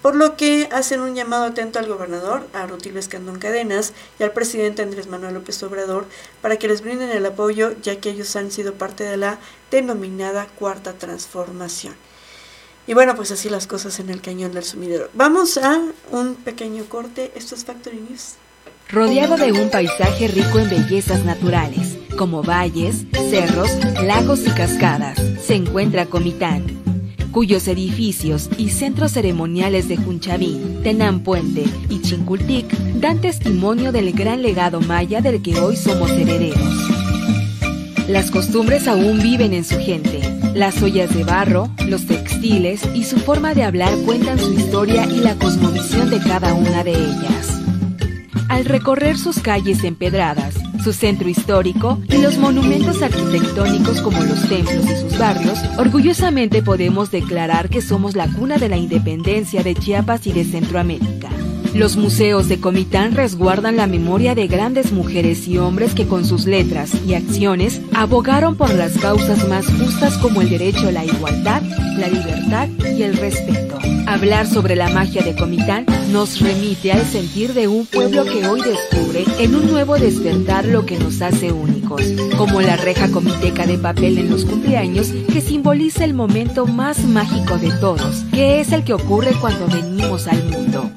por 0.04 0.18
lo 0.18 0.36
que 0.36 0.68
hacen 0.74 1.00
un 1.00 1.16
llamado 1.16 1.46
atento 1.46 1.80
al 1.80 1.88
gobernador, 1.88 2.46
a 2.52 2.68
Rutilio 2.68 3.00
Escandón 3.00 3.40
Cadenas 3.40 3.94
y 4.20 4.24
al 4.24 4.34
presidente 4.34 4.82
Andrés 4.82 5.08
Manuel 5.08 5.34
López 5.34 5.64
Obrador 5.64 6.06
para 6.42 6.58
que 6.58 6.68
les 6.68 6.82
brinden 6.82 7.10
el 7.10 7.26
apoyo, 7.26 7.74
ya 7.82 8.02
que 8.02 8.10
ellos 8.10 8.36
han 8.36 8.52
sido 8.52 8.74
parte 8.74 9.06
de 9.06 9.16
la 9.16 9.40
denominada 9.72 10.48
Cuarta 10.60 10.92
Transformación. 10.92 11.96
Y 12.86 12.94
bueno, 12.94 13.16
pues 13.16 13.32
así 13.32 13.50
las 13.50 13.66
cosas 13.66 13.98
en 14.02 14.10
el 14.10 14.22
cañón 14.22 14.52
del 14.52 14.66
sumidero. 14.66 15.10
Vamos 15.14 15.58
a 15.58 15.82
un 16.12 16.36
pequeño 16.36 16.84
corte. 16.90 17.32
Esto 17.34 17.56
es 17.56 17.64
Factory 17.64 18.02
News. 18.02 18.34
Rodeado 18.94 19.38
de 19.38 19.52
un 19.52 19.72
paisaje 19.72 20.28
rico 20.28 20.60
en 20.60 20.70
bellezas 20.70 21.26
naturales, 21.26 21.98
como 22.16 22.44
valles, 22.44 23.06
cerros, 23.32 23.70
lagos 24.04 24.46
y 24.46 24.52
cascadas, 24.52 25.20
se 25.42 25.56
encuentra 25.56 26.06
Comitán 26.06 26.84
cuyos 27.34 27.68
edificios 27.68 28.48
y 28.60 28.70
centros 28.70 29.14
ceremoniales 29.14 29.88
de 29.90 29.98
Junchaví, 29.98 30.62
Tenampuente 30.84 31.66
y 31.90 32.00
Chincultic 32.00 32.68
dan 33.00 33.20
testimonio 33.22 33.92
del 33.92 34.14
gran 34.14 34.44
legado 34.44 34.80
maya 34.80 35.20
del 35.20 35.42
que 35.42 35.60
hoy 35.60 35.76
somos 35.76 36.12
herederos. 36.12 36.62
Las 38.08 38.30
costumbres 38.30 38.88
aún 38.88 39.24
viven 39.24 39.54
en 39.54 39.64
su 39.64 39.80
gente. 39.80 40.20
Las 40.54 40.84
ollas 40.84 41.12
de 41.16 41.24
barro, 41.24 41.72
los 41.88 42.06
textiles 42.06 42.82
y 42.94 43.04
su 43.04 43.18
forma 43.18 43.56
de 43.56 43.64
hablar 43.64 43.92
cuentan 44.06 44.38
su 44.38 44.54
historia 44.54 45.08
y 45.08 45.20
la 45.22 45.36
cosmovisión 45.36 46.12
de 46.12 46.20
cada 46.20 46.54
una 46.54 46.84
de 46.84 46.92
ellas. 46.92 47.63
Al 48.54 48.66
recorrer 48.66 49.18
sus 49.18 49.40
calles 49.40 49.84
empedradas, 49.84 50.54
su 50.84 50.94
centro 50.94 51.28
histórico 51.28 52.00
y 52.08 52.20
los 52.20 52.38
monumentos 52.38 53.02
arquitectónicos 53.02 54.00
como 54.00 54.24
los 54.24 54.48
templos 54.48 54.86
y 54.92 54.96
sus 55.10 55.18
barrios, 55.18 55.58
orgullosamente 55.80 56.62
podemos 56.62 57.10
declarar 57.10 57.68
que 57.68 57.82
somos 57.82 58.16
la 58.16 58.28
cuna 58.28 58.58
de 58.58 58.70
la 58.70 58.78
independencia 58.78 59.64
de 59.64 59.74
Chiapas 59.74 60.28
y 60.28 60.34
de 60.34 60.46
Centroamérica. 60.46 61.30
Los 61.74 61.98
museos 61.98 62.48
de 62.48 62.60
Comitán 62.60 63.16
resguardan 63.16 63.76
la 63.76 63.88
memoria 63.88 64.36
de 64.36 64.46
grandes 64.46 64.92
mujeres 64.92 65.48
y 65.48 65.58
hombres 65.58 65.96
que 65.96 66.06
con 66.06 66.24
sus 66.24 66.46
letras 66.46 66.92
y 67.08 67.16
acciones 67.16 67.82
abogaron 67.96 68.56
por 68.56 68.72
las 68.72 69.00
causas 69.00 69.48
más 69.50 69.66
justas 69.66 70.16
como 70.20 70.42
el 70.42 70.52
derecho 70.52 70.90
a 70.90 70.92
la 70.92 71.04
igualdad, 71.04 71.64
la 71.98 72.08
libertad 72.08 72.70
y 72.96 73.02
el 73.02 73.18
respeto. 73.18 73.73
Hablar 74.14 74.46
sobre 74.46 74.76
la 74.76 74.90
magia 74.90 75.24
de 75.24 75.36
Comitán 75.36 75.88
nos 76.12 76.40
remite 76.40 76.92
al 76.92 77.04
sentir 77.04 77.56
de 77.56 77.68
un 77.68 77.88
pueblo 77.88 78.26
que 78.26 78.48
hoy 78.48 78.62
descubre 78.62 79.26
en 79.40 79.56
un 79.56 79.66
nuevo 79.72 79.98
despertar 79.98 80.66
lo 80.66 80.86
que 80.86 81.00
nos 81.00 81.20
hace 81.24 81.52
únicos, 81.52 82.04
como 82.38 82.62
la 82.62 82.76
reja 82.76 83.10
comiteca 83.10 83.66
de 83.66 83.80
papel 83.80 84.20
en 84.20 84.30
los 84.30 84.46
cumpleaños 84.46 85.08
que 85.08 85.42
simboliza 85.42 86.06
el 86.06 86.14
momento 86.14 86.68
más 86.68 87.00
mágico 87.00 87.58
de 87.58 87.72
todos, 87.80 88.24
que 88.32 88.62
es 88.62 88.72
el 88.72 88.84
que 88.84 88.94
ocurre 88.94 89.32
cuando 89.42 89.66
venimos 89.66 90.28
al 90.28 90.44
mundo. 90.44 90.92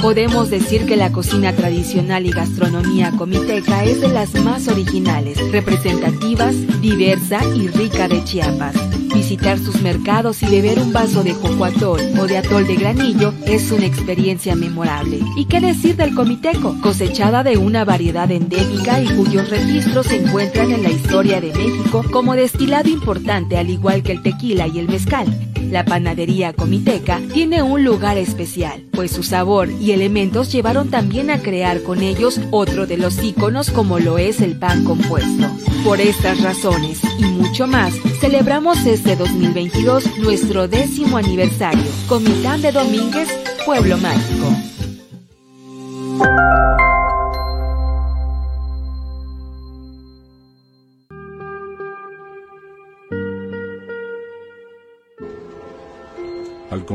Podemos 0.00 0.48
decir 0.48 0.86
que 0.86 0.96
la 0.96 1.12
cocina 1.12 1.52
tradicional 1.52 2.24
y 2.24 2.30
gastronomía 2.30 3.12
comiteca 3.18 3.84
es 3.84 4.00
de 4.00 4.08
las 4.08 4.32
más 4.36 4.66
originales, 4.66 5.36
representativas, 5.52 6.54
diversa 6.80 7.42
y 7.54 7.68
rica 7.68 8.08
de 8.08 8.24
Chiapas. 8.24 8.89
Visitar 9.14 9.58
sus 9.58 9.82
mercados 9.82 10.42
y 10.42 10.46
beber 10.46 10.78
un 10.78 10.92
vaso 10.92 11.22
de 11.22 11.34
coco 11.34 11.64
atol 11.64 12.00
o 12.18 12.26
de 12.26 12.38
atol 12.38 12.66
de 12.66 12.76
granillo 12.76 13.34
es 13.44 13.70
una 13.72 13.86
experiencia 13.86 14.54
memorable. 14.54 15.20
¿Y 15.36 15.46
qué 15.46 15.60
decir 15.60 15.96
del 15.96 16.14
comiteco? 16.14 16.76
Cosechada 16.80 17.42
de 17.42 17.56
una 17.56 17.84
variedad 17.84 18.30
endémica 18.30 19.02
y 19.02 19.08
cuyos 19.08 19.50
registros 19.50 20.06
se 20.06 20.16
encuentran 20.16 20.70
en 20.72 20.82
la 20.82 20.90
historia 20.90 21.40
de 21.40 21.52
México 21.52 22.04
como 22.12 22.34
destilado 22.34 22.88
importante 22.88 23.58
al 23.58 23.70
igual 23.70 24.02
que 24.02 24.12
el 24.12 24.22
tequila 24.22 24.66
y 24.68 24.78
el 24.78 24.88
mezcal. 24.88 25.49
La 25.70 25.84
panadería 25.84 26.52
comiteca 26.52 27.20
tiene 27.32 27.62
un 27.62 27.84
lugar 27.84 28.18
especial, 28.18 28.84
pues 28.90 29.12
su 29.12 29.22
sabor 29.22 29.70
y 29.70 29.92
elementos 29.92 30.50
llevaron 30.50 30.90
también 30.90 31.30
a 31.30 31.40
crear 31.40 31.82
con 31.82 32.02
ellos 32.02 32.40
otro 32.50 32.88
de 32.88 32.96
los 32.96 33.22
íconos 33.22 33.70
como 33.70 34.00
lo 34.00 34.18
es 34.18 34.40
el 34.40 34.58
pan 34.58 34.84
compuesto. 34.84 35.46
Por 35.84 36.00
estas 36.00 36.42
razones 36.42 37.00
y 37.18 37.24
mucho 37.24 37.68
más, 37.68 37.94
celebramos 38.20 38.84
este 38.84 39.14
2022 39.14 40.18
nuestro 40.18 40.66
décimo 40.66 41.18
aniversario. 41.18 41.84
Comitán 42.08 42.62
de 42.62 42.72
Domínguez, 42.72 43.28
Pueblo 43.64 43.96
Mágico. 43.98 44.48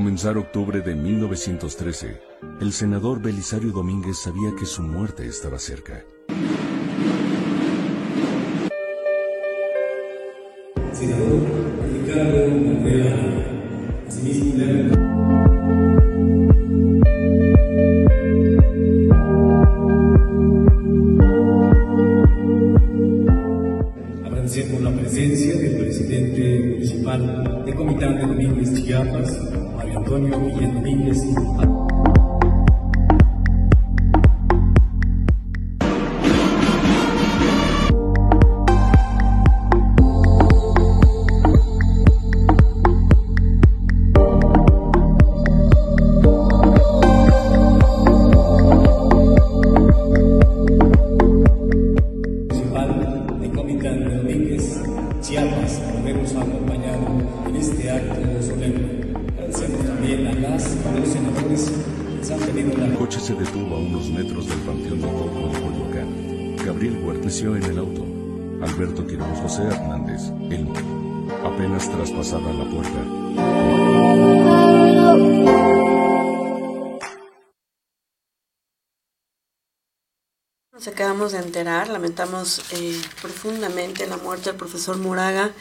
Comenzar 0.05 0.37
octubre 0.37 0.81
de 0.81 0.93
1913, 0.93 2.21
el 2.61 2.73
senador 2.73 3.19
Belisario 3.19 3.71
Domínguez 3.71 4.19
sabía 4.19 4.51
que 4.55 4.67
su 4.67 4.83
muerte 4.83 5.25
estaba 5.25 5.57
cerca. 5.57 6.05
Senador 10.93 11.41
Ricardo 11.91 12.37
Asimismo, 14.07 14.93
Agradecer 24.23 24.71
por 24.71 24.81
la 24.81 24.91
presencia 24.91 25.55
del 25.55 25.77
presidente 25.77 26.59
municipal 26.75 27.63
de 27.65 27.73
Comitán 27.73 28.17
de 28.17 28.21
Domínguez 28.21 28.83
Chiapas, 28.83 29.54
Antonio 30.05 30.39
Guillén 30.39 30.73
Domínguez. 30.75 31.74
De 81.31 81.39
enterar, 81.39 81.89
lamentamos 81.89 82.61
eh, 82.71 83.01
profundamente 83.21 84.07
la 84.07 84.17
muerte 84.17 84.49
del 84.49 84.57
profesor 84.57 84.97
Moraga. 84.97 85.51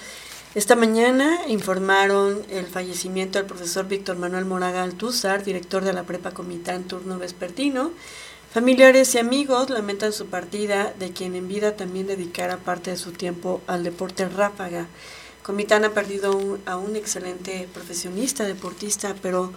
Esta 0.55 0.77
mañana 0.77 1.41
informaron 1.49 2.45
el 2.51 2.67
fallecimiento 2.67 3.39
del 3.39 3.47
profesor 3.47 3.89
Víctor 3.89 4.17
Manuel 4.17 4.45
Moraga 4.45 4.83
Altúzar, 4.83 5.45
director 5.45 5.85
de 5.85 5.93
la 5.93 6.05
Prepa 6.05 6.31
Comitán 6.31 6.85
turno 6.85 7.19
vespertino. 7.19 7.91
Familiares 8.53 9.15
y 9.15 9.19
amigos 9.19 9.71
lamentan 9.71 10.13
su 10.13 10.27
partida, 10.27 10.95
de 10.99 11.11
quien 11.11 11.35
en 11.35 11.49
vida 11.49 11.75
también 11.77 12.07
dedicara 12.07 12.59
parte 12.59 12.93
de 12.93 12.97
su 12.97 13.11
tiempo 13.11 13.61
al 13.67 13.83
deporte 13.83 14.29
ráfaga. 14.29 14.87
Comitán 15.43 15.85
ha 15.85 15.91
perdido 15.91 16.59
a 16.65 16.77
un 16.77 16.95
excelente 16.95 17.69
profesionista, 17.75 18.45
deportista, 18.45 19.15
pero 19.21 19.53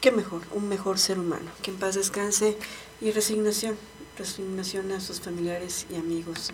qué 0.00 0.10
mejor, 0.10 0.42
un 0.52 0.68
mejor 0.68 0.98
ser 0.98 1.18
humano. 1.18 1.50
Que 1.62 1.70
en 1.70 1.78
paz 1.78 1.94
descanse 1.94 2.56
y 3.00 3.12
resignación, 3.12 3.76
resignación 4.16 4.92
a 4.92 5.00
sus 5.00 5.20
familiares 5.20 5.86
y 5.90 5.96
amigos. 5.96 6.50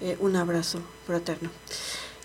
Eh, 0.00 0.16
un 0.20 0.36
abrazo 0.36 0.80
fraterno. 1.06 1.50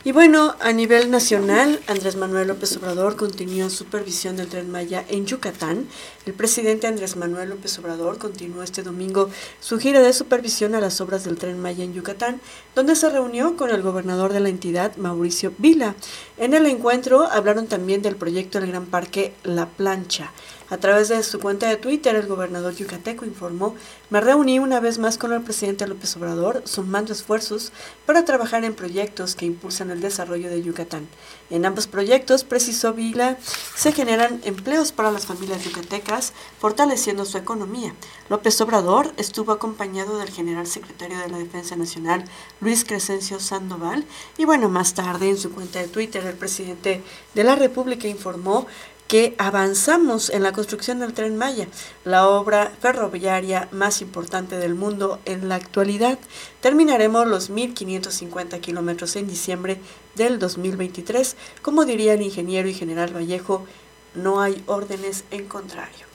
Y 0.06 0.12
bueno, 0.12 0.54
a 0.60 0.72
nivel 0.72 1.10
nacional, 1.10 1.82
Andrés 1.88 2.16
Manuel 2.16 2.50
López 2.50 2.78
Obrador 2.78 3.16
continúa 3.16 3.72
supervisión 3.72 4.38
del 4.38 4.50
tren 4.50 4.70
Maya 4.70 5.04
en 5.10 5.26
Yucatán. 5.26 5.88
El 6.28 6.34
presidente 6.34 6.86
Andrés 6.86 7.16
Manuel 7.16 7.50
López 7.50 7.80
Obrador 7.80 8.20
continuó 8.20 8.62
este 8.62 8.84
domingo 8.84 9.32
su 9.60 9.80
gira 9.80 10.02
de 10.02 10.14
supervisión 10.14 10.76
a 10.76 10.80
las 10.80 11.02
obras 11.02 11.24
del 11.24 11.40
tren 11.40 11.60
Maya 11.60 11.84
en 11.84 11.96
Yucatán, 11.96 12.40
donde 12.76 12.96
se 12.96 13.10
reunió 13.10 13.58
con 13.58 13.72
el 13.72 13.82
gobernador 13.82 14.32
de 14.32 14.42
la 14.42 14.50
entidad, 14.50 14.96
Mauricio 14.98 15.54
Vila. 15.58 15.96
En 16.38 16.54
el 16.54 16.68
encuentro 16.68 17.26
hablaron 17.26 17.66
también 17.66 18.04
del 18.04 18.16
proyecto 18.16 18.60
del 18.60 18.70
Gran 18.70 18.86
Parque 18.86 19.34
La 19.44 19.70
Plancha. 19.70 20.32
A 20.72 20.78
través 20.78 21.10
de 21.10 21.22
su 21.22 21.40
cuenta 21.40 21.70
de 21.70 21.78
Twitter, 21.78 22.16
el 22.16 22.26
gobernador 22.26 22.74
yucateco 22.74 23.24
informó, 23.24 23.76
me 24.10 24.20
reuní 24.20 24.58
una 24.58 24.80
vez 24.80 24.98
más 24.98 25.20
con 25.20 25.32
el 25.32 25.44
presidente 25.44 25.88
López 25.88 26.16
Obrador, 26.18 26.64
sumando 26.66 27.14
esfuerzos 27.14 27.72
para 28.08 28.26
trabajar 28.26 28.64
en 28.64 28.74
proyectos 28.74 29.36
que 29.36 29.46
impulsan 29.46 29.92
el 29.92 30.02
desarrollo 30.02 30.50
de 30.50 30.64
Yucatán. 30.64 31.08
En 31.52 31.68
ambos 31.68 31.86
proyectos, 31.86 32.44
precisó 32.44 32.94
Vila, 32.94 33.38
se 33.76 33.92
generan 33.92 34.42
empleos 34.44 34.92
para 34.92 35.12
las 35.12 35.28
familias 35.28 35.64
yucatecas, 35.64 36.34
fortaleciendo 36.60 37.26
su 37.26 37.38
economía. 37.38 37.94
López 38.30 38.60
Obrador 38.62 39.14
estuvo 39.18 39.52
acompañado 39.52 40.18
del 40.18 40.32
general 40.32 40.66
secretario 40.66 41.20
de 41.20 41.30
la 41.30 41.38
Defensa 41.38 41.76
Nacional, 41.76 42.26
Luis 42.60 42.86
Crescencio 42.86 43.40
Sandoval, 43.40 44.04
y 44.36 44.46
bueno, 44.46 44.68
más 44.70 44.96
tarde 44.96 45.30
en 45.30 45.38
su 45.38 45.52
cuenta 45.52 45.78
de 45.78 45.90
Twitter, 45.90 46.26
el 46.26 46.36
presidente 46.36 47.04
de 47.36 47.44
la 47.44 47.56
República 47.56 48.08
informó 48.08 48.66
que 49.08 49.36
avanzamos 49.38 50.30
en 50.30 50.44
la 50.44 50.52
construcción 50.52 51.00
del 51.00 51.14
tren 51.14 51.38
Maya, 51.38 51.68
la 52.04 52.28
obra 52.28 52.72
ferroviaria 52.82 53.68
más 53.72 54.02
importante 54.02 54.58
del 54.58 54.74
mundo 54.74 55.20
en 55.26 55.48
la 55.48 55.56
actualidad. 55.56 56.18
Terminaremos 56.62 57.28
los 57.28 57.52
1.550 57.52 58.60
kilómetros 58.60 59.16
en 59.16 59.28
diciembre 59.28 59.80
del 60.16 60.40
2023. 60.40 61.36
Como 61.62 61.86
diría 61.86 62.14
el 62.14 62.22
ingeniero 62.22 62.68
y 62.68 62.74
general 62.74 63.16
Vallejo, 63.16 63.66
no 64.16 64.42
hay 64.42 64.64
órdenes 64.66 65.24
en 65.32 65.48
contrario. 65.48 66.06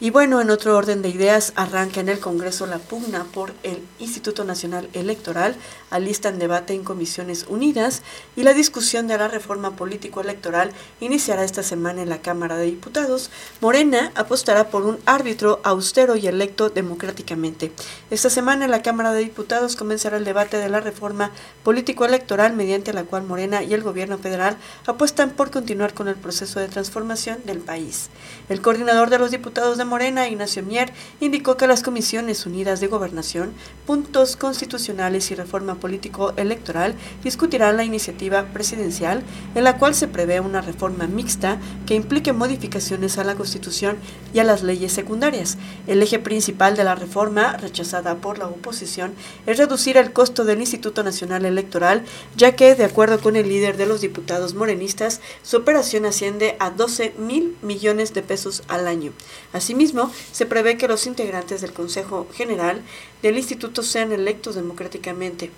Y 0.00 0.10
bueno, 0.10 0.40
en 0.40 0.50
otro 0.50 0.76
orden 0.76 1.02
de 1.02 1.08
ideas, 1.08 1.52
arranca 1.56 2.00
en 2.00 2.08
el 2.08 2.18
Congreso 2.18 2.66
la 2.66 2.78
pugna 2.78 3.24
por 3.24 3.54
el 3.62 3.80
Instituto 3.98 4.44
Nacional 4.44 4.88
Electoral, 4.92 5.56
alistan 5.94 6.40
debate 6.40 6.74
en 6.74 6.82
comisiones 6.82 7.46
unidas 7.48 8.02
y 8.34 8.42
la 8.42 8.52
discusión 8.52 9.06
de 9.06 9.16
la 9.16 9.28
reforma 9.28 9.76
político-electoral 9.76 10.72
iniciará 11.00 11.44
esta 11.44 11.62
semana 11.62 12.02
en 12.02 12.08
la 12.08 12.20
Cámara 12.20 12.56
de 12.56 12.64
Diputados. 12.64 13.30
Morena 13.60 14.10
apostará 14.16 14.70
por 14.70 14.82
un 14.82 14.98
árbitro 15.06 15.60
austero 15.62 16.16
y 16.16 16.26
electo 16.26 16.68
democráticamente. 16.68 17.70
Esta 18.10 18.28
semana 18.28 18.64
en 18.64 18.72
la 18.72 18.82
Cámara 18.82 19.12
de 19.12 19.20
Diputados 19.20 19.76
comenzará 19.76 20.16
el 20.16 20.24
debate 20.24 20.56
de 20.56 20.68
la 20.68 20.80
reforma 20.80 21.30
político-electoral 21.62 22.54
mediante 22.54 22.92
la 22.92 23.04
cual 23.04 23.22
Morena 23.22 23.62
y 23.62 23.72
el 23.72 23.84
gobierno 23.84 24.18
federal 24.18 24.56
apuestan 24.86 25.30
por 25.30 25.52
continuar 25.52 25.94
con 25.94 26.08
el 26.08 26.16
proceso 26.16 26.58
de 26.58 26.66
transformación 26.66 27.38
del 27.44 27.58
país. 27.58 28.10
El 28.48 28.60
coordinador 28.60 29.10
de 29.10 29.18
los 29.18 29.30
diputados 29.30 29.78
de 29.78 29.84
Morena, 29.84 30.28
Ignacio 30.28 30.64
Mier, 30.64 30.92
indicó 31.20 31.56
que 31.56 31.68
las 31.68 31.84
comisiones 31.84 32.46
unidas 32.46 32.80
de 32.80 32.88
gobernación, 32.88 33.52
puntos 33.86 34.36
constitucionales 34.36 35.30
y 35.30 35.36
reforma 35.36 35.76
político-electoral 35.84 36.94
discutirán 37.22 37.76
la 37.76 37.84
iniciativa 37.84 38.46
presidencial 38.54 39.22
en 39.54 39.64
la 39.64 39.76
cual 39.76 39.94
se 39.94 40.08
prevé 40.08 40.40
una 40.40 40.62
reforma 40.62 41.06
mixta 41.06 41.58
que 41.84 41.94
implique 41.94 42.32
modificaciones 42.32 43.18
a 43.18 43.24
la 43.24 43.34
Constitución 43.34 43.98
y 44.32 44.38
a 44.38 44.44
las 44.44 44.62
leyes 44.62 44.92
secundarias. 44.92 45.58
El 45.86 46.02
eje 46.02 46.18
principal 46.18 46.74
de 46.74 46.84
la 46.84 46.94
reforma, 46.94 47.58
rechazada 47.58 48.14
por 48.14 48.38
la 48.38 48.46
oposición, 48.46 49.12
es 49.44 49.58
reducir 49.58 49.98
el 49.98 50.14
costo 50.14 50.46
del 50.46 50.60
Instituto 50.60 51.02
Nacional 51.02 51.44
Electoral, 51.44 52.06
ya 52.34 52.56
que, 52.56 52.74
de 52.74 52.84
acuerdo 52.84 53.20
con 53.20 53.36
el 53.36 53.50
líder 53.50 53.76
de 53.76 53.84
los 53.84 54.00
diputados 54.00 54.54
morenistas, 54.54 55.20
su 55.42 55.58
operación 55.58 56.06
asciende 56.06 56.56
a 56.60 56.70
12 56.70 57.12
mil 57.18 57.58
millones 57.60 58.14
de 58.14 58.22
pesos 58.22 58.62
al 58.68 58.88
año. 58.88 59.12
Asimismo, 59.52 60.10
se 60.32 60.46
prevé 60.46 60.78
que 60.78 60.88
los 60.88 61.06
integrantes 61.06 61.60
del 61.60 61.74
Consejo 61.74 62.26
General 62.32 62.80
del 63.20 63.36
Instituto 63.36 63.82
sean 63.82 64.12
electos 64.12 64.54
democráticamente 64.54 65.50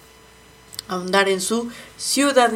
ahondar 0.88 1.28
en 1.28 1.40
su 1.40 1.70
ciudad, 1.96 2.52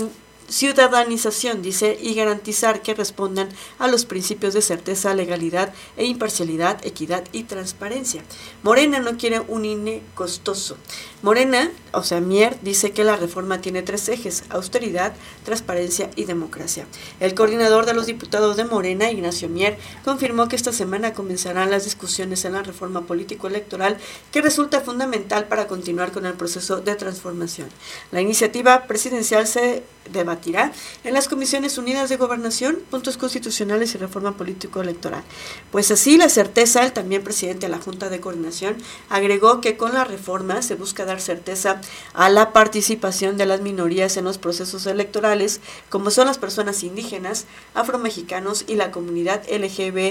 ciudadanización, 0.51 1.63
dice, 1.63 1.97
y 2.01 2.15
garantizar 2.15 2.83
que 2.83 2.95
respondan 2.95 3.49
a 3.79 3.89
los 3.89 4.05
principios 4.05 4.53
de 4.53 4.63
certeza, 4.63 5.15
legalidad 5.15 5.73
e 5.97 6.05
imparcialidad, 6.05 6.85
equidad 6.85 7.25
y 7.33 7.45
transparencia. 7.45 8.23
Morena 8.63 8.99
no 8.99 9.17
quiere 9.17 9.41
un 9.41 9.65
INE 9.65 10.03
costoso. 10.15 10.77
Morena, 11.23 11.71
o 11.93 12.03
sea, 12.03 12.21
Mier, 12.21 12.59
dice 12.63 12.93
que 12.93 13.05
la 13.05 13.17
reforma 13.17 13.61
tiene 13.61 13.83
tres 13.83 14.09
ejes, 14.09 14.45
austeridad, 14.51 15.13
transparencia 15.45 16.11
y 16.17 16.25
democracia. 16.25 16.87
El 17.21 17.35
coordinador 17.35 17.87
de 17.87 17.95
los 17.95 18.07
diputados 18.07 18.57
de 18.57 18.65
Morena, 18.65 19.11
Ignacio 19.11 19.49
Mier, 19.49 19.79
confirmó 20.05 20.49
que 20.49 20.57
esta 20.57 20.73
semana 20.73 21.15
comenzarán 21.15 21.71
las 21.71 21.85
discusiones 21.85 22.45
en 22.45 22.55
la 22.55 22.63
reforma 22.63 23.03
político-electoral 23.03 23.99
que 24.33 24.43
resulta 24.43 24.81
fundamental 24.81 25.47
para 25.47 25.67
continuar 25.67 26.11
con 26.11 26.27
el 26.27 26.35
proceso 26.35 26.81
de 26.81 26.95
transformación. 26.97 27.69
La 28.11 28.21
iniciativa 28.21 28.87
presidencial 28.87 29.47
se 29.47 29.85
debatirá 30.13 30.73
en 31.05 31.15
las 31.15 31.29
Comisiones 31.29 31.79
Unidas 31.79 32.09
de 32.09 32.17
Gobernación, 32.17 32.79
Puntos 32.91 33.17
Constitucionales 33.17 33.95
y 33.95 33.99
Reforma 33.99 34.37
Político-Electoral. 34.37 35.23
Pues 35.71 35.91
así, 35.91 36.17
la 36.17 36.29
certeza, 36.29 36.85
el 36.85 36.93
también 36.93 37.23
presidente 37.23 37.67
de 37.67 37.73
la 37.73 37.79
Junta 37.79 38.09
de 38.09 38.21
Coordinación, 38.21 38.77
agregó 39.09 39.61
que 39.61 39.77
con 39.77 39.95
la 39.95 40.05
reforma 40.05 40.63
se 40.63 40.75
busca 40.75 41.05
dar 41.05 41.21
certeza 41.21 41.81
a 42.13 42.29
la 42.29 42.53
participación 42.53 43.37
de 43.37 43.47
las 43.47 43.61
minorías 43.61 44.17
en 44.17 44.25
los 44.25 44.39
procesos 44.39 44.87
electorales, 44.87 45.61
como 45.89 46.11
son 46.11 46.27
las 46.27 46.39
personas 46.39 46.83
indígenas, 46.83 47.47
afromexicanos 47.75 48.65
y 48.67 48.75
la 48.75 48.91
comunidad 48.91 49.43
LGBTIQ+. 49.51 50.11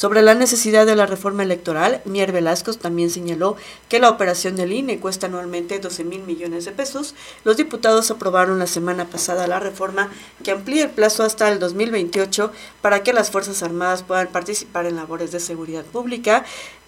Sobre 0.00 0.22
la 0.22 0.32
necesidad 0.34 0.86
de 0.86 0.96
la 0.96 1.04
reforma 1.04 1.42
electoral, 1.42 2.00
Mier 2.06 2.32
Velasco 2.32 2.72
también 2.72 3.10
señaló 3.10 3.58
que 3.90 3.98
la 3.98 4.08
operación 4.08 4.56
del 4.56 4.72
INE 4.72 4.98
cuesta 4.98 5.26
anualmente 5.26 5.78
12 5.78 6.04
mil 6.04 6.22
millones 6.22 6.64
de 6.64 6.72
pesos. 6.72 7.14
Los 7.44 7.58
diputados 7.58 8.10
aprobaron 8.10 8.58
la 8.58 8.66
semana 8.66 9.10
pasada 9.10 9.46
la 9.46 9.60
reforma 9.60 10.08
que 10.42 10.52
amplía 10.52 10.84
el 10.84 10.90
plazo 10.90 11.22
hasta 11.22 11.52
el 11.52 11.58
2028 11.58 12.50
para 12.80 13.02
que 13.02 13.12
las 13.12 13.30
Fuerzas 13.30 13.62
Armadas 13.62 14.02
puedan 14.02 14.28
participar 14.28 14.86
en 14.86 14.96
labores 14.96 15.32
de 15.32 15.40
seguridad 15.40 15.84
pública 15.84 16.46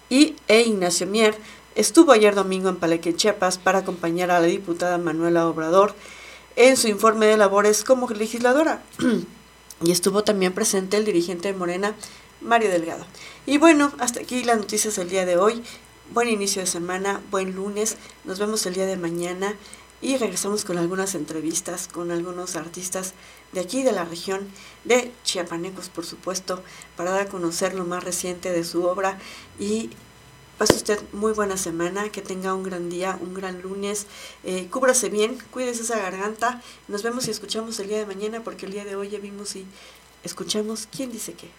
y 0.09 0.35
e 0.47 0.61
Ignacio 0.61 1.05
Mier 1.05 1.35
estuvo 1.75 2.13
ayer 2.13 2.33
domingo 2.33 2.69
en 2.69 2.77
Paleque, 2.77 3.15
Chiapas, 3.15 3.59
para 3.59 3.77
acompañar 3.77 4.31
a 4.31 4.39
la 4.39 4.47
diputada 4.47 4.97
Manuela 4.97 5.47
Obrador 5.47 5.93
en 6.55 6.77
su 6.77 6.87
informe 6.87 7.27
de 7.27 7.37
labores 7.37 7.83
como 7.83 8.09
legisladora. 8.09 8.81
y 9.83 9.91
estuvo 9.91 10.23
también 10.23 10.53
presente 10.53 10.97
el 10.97 11.05
dirigente 11.05 11.49
de 11.49 11.57
Morena, 11.57 11.95
Mario 12.43 12.69
Delgado. 12.69 13.05
Y 13.45 13.57
bueno, 13.57 13.91
hasta 13.99 14.21
aquí 14.21 14.43
las 14.43 14.57
noticias 14.57 14.95
del 14.95 15.09
día 15.09 15.25
de 15.25 15.37
hoy. 15.37 15.63
Buen 16.11 16.29
inicio 16.29 16.61
de 16.61 16.67
semana, 16.67 17.21
buen 17.31 17.55
lunes. 17.55 17.97
Nos 18.25 18.39
vemos 18.39 18.65
el 18.65 18.73
día 18.73 18.85
de 18.85 18.97
mañana 18.97 19.55
y 20.01 20.17
regresamos 20.17 20.65
con 20.65 20.77
algunas 20.77 21.15
entrevistas 21.15 21.87
con 21.87 22.11
algunos 22.11 22.57
artistas 22.57 23.13
de 23.53 23.61
aquí 23.61 23.83
de 23.83 23.93
la 23.93 24.03
región 24.03 24.47
de 24.83 25.13
Chiapanecos, 25.23 25.87
por 25.87 26.05
supuesto, 26.05 26.61
para 26.97 27.11
dar 27.11 27.21
a 27.21 27.29
conocer 27.29 27.73
lo 27.73 27.85
más 27.85 28.03
reciente 28.03 28.51
de 28.51 28.65
su 28.65 28.83
obra 28.83 29.17
y 29.59 29.89
Pase 30.57 30.75
usted 30.75 30.99
muy 31.13 31.33
buena 31.33 31.57
semana, 31.57 32.09
que 32.09 32.21
tenga 32.21 32.53
un 32.53 32.61
gran 32.61 32.87
día, 32.87 33.17
un 33.19 33.33
gran 33.33 33.63
lunes. 33.63 34.05
Eh, 34.43 34.67
cúbrase 34.69 35.09
bien, 35.09 35.39
cuídese 35.49 35.81
esa 35.81 35.97
garganta. 35.97 36.61
Nos 36.87 37.01
vemos 37.01 37.27
y 37.27 37.31
escuchamos 37.31 37.79
el 37.79 37.87
día 37.87 37.97
de 37.97 38.05
mañana 38.05 38.43
porque 38.43 38.67
el 38.67 38.71
día 38.71 38.85
de 38.85 38.95
hoy 38.95 39.09
ya 39.09 39.17
vimos 39.17 39.55
y 39.55 39.65
escuchamos 40.23 40.87
quién 40.91 41.11
dice 41.11 41.33
qué. 41.33 41.49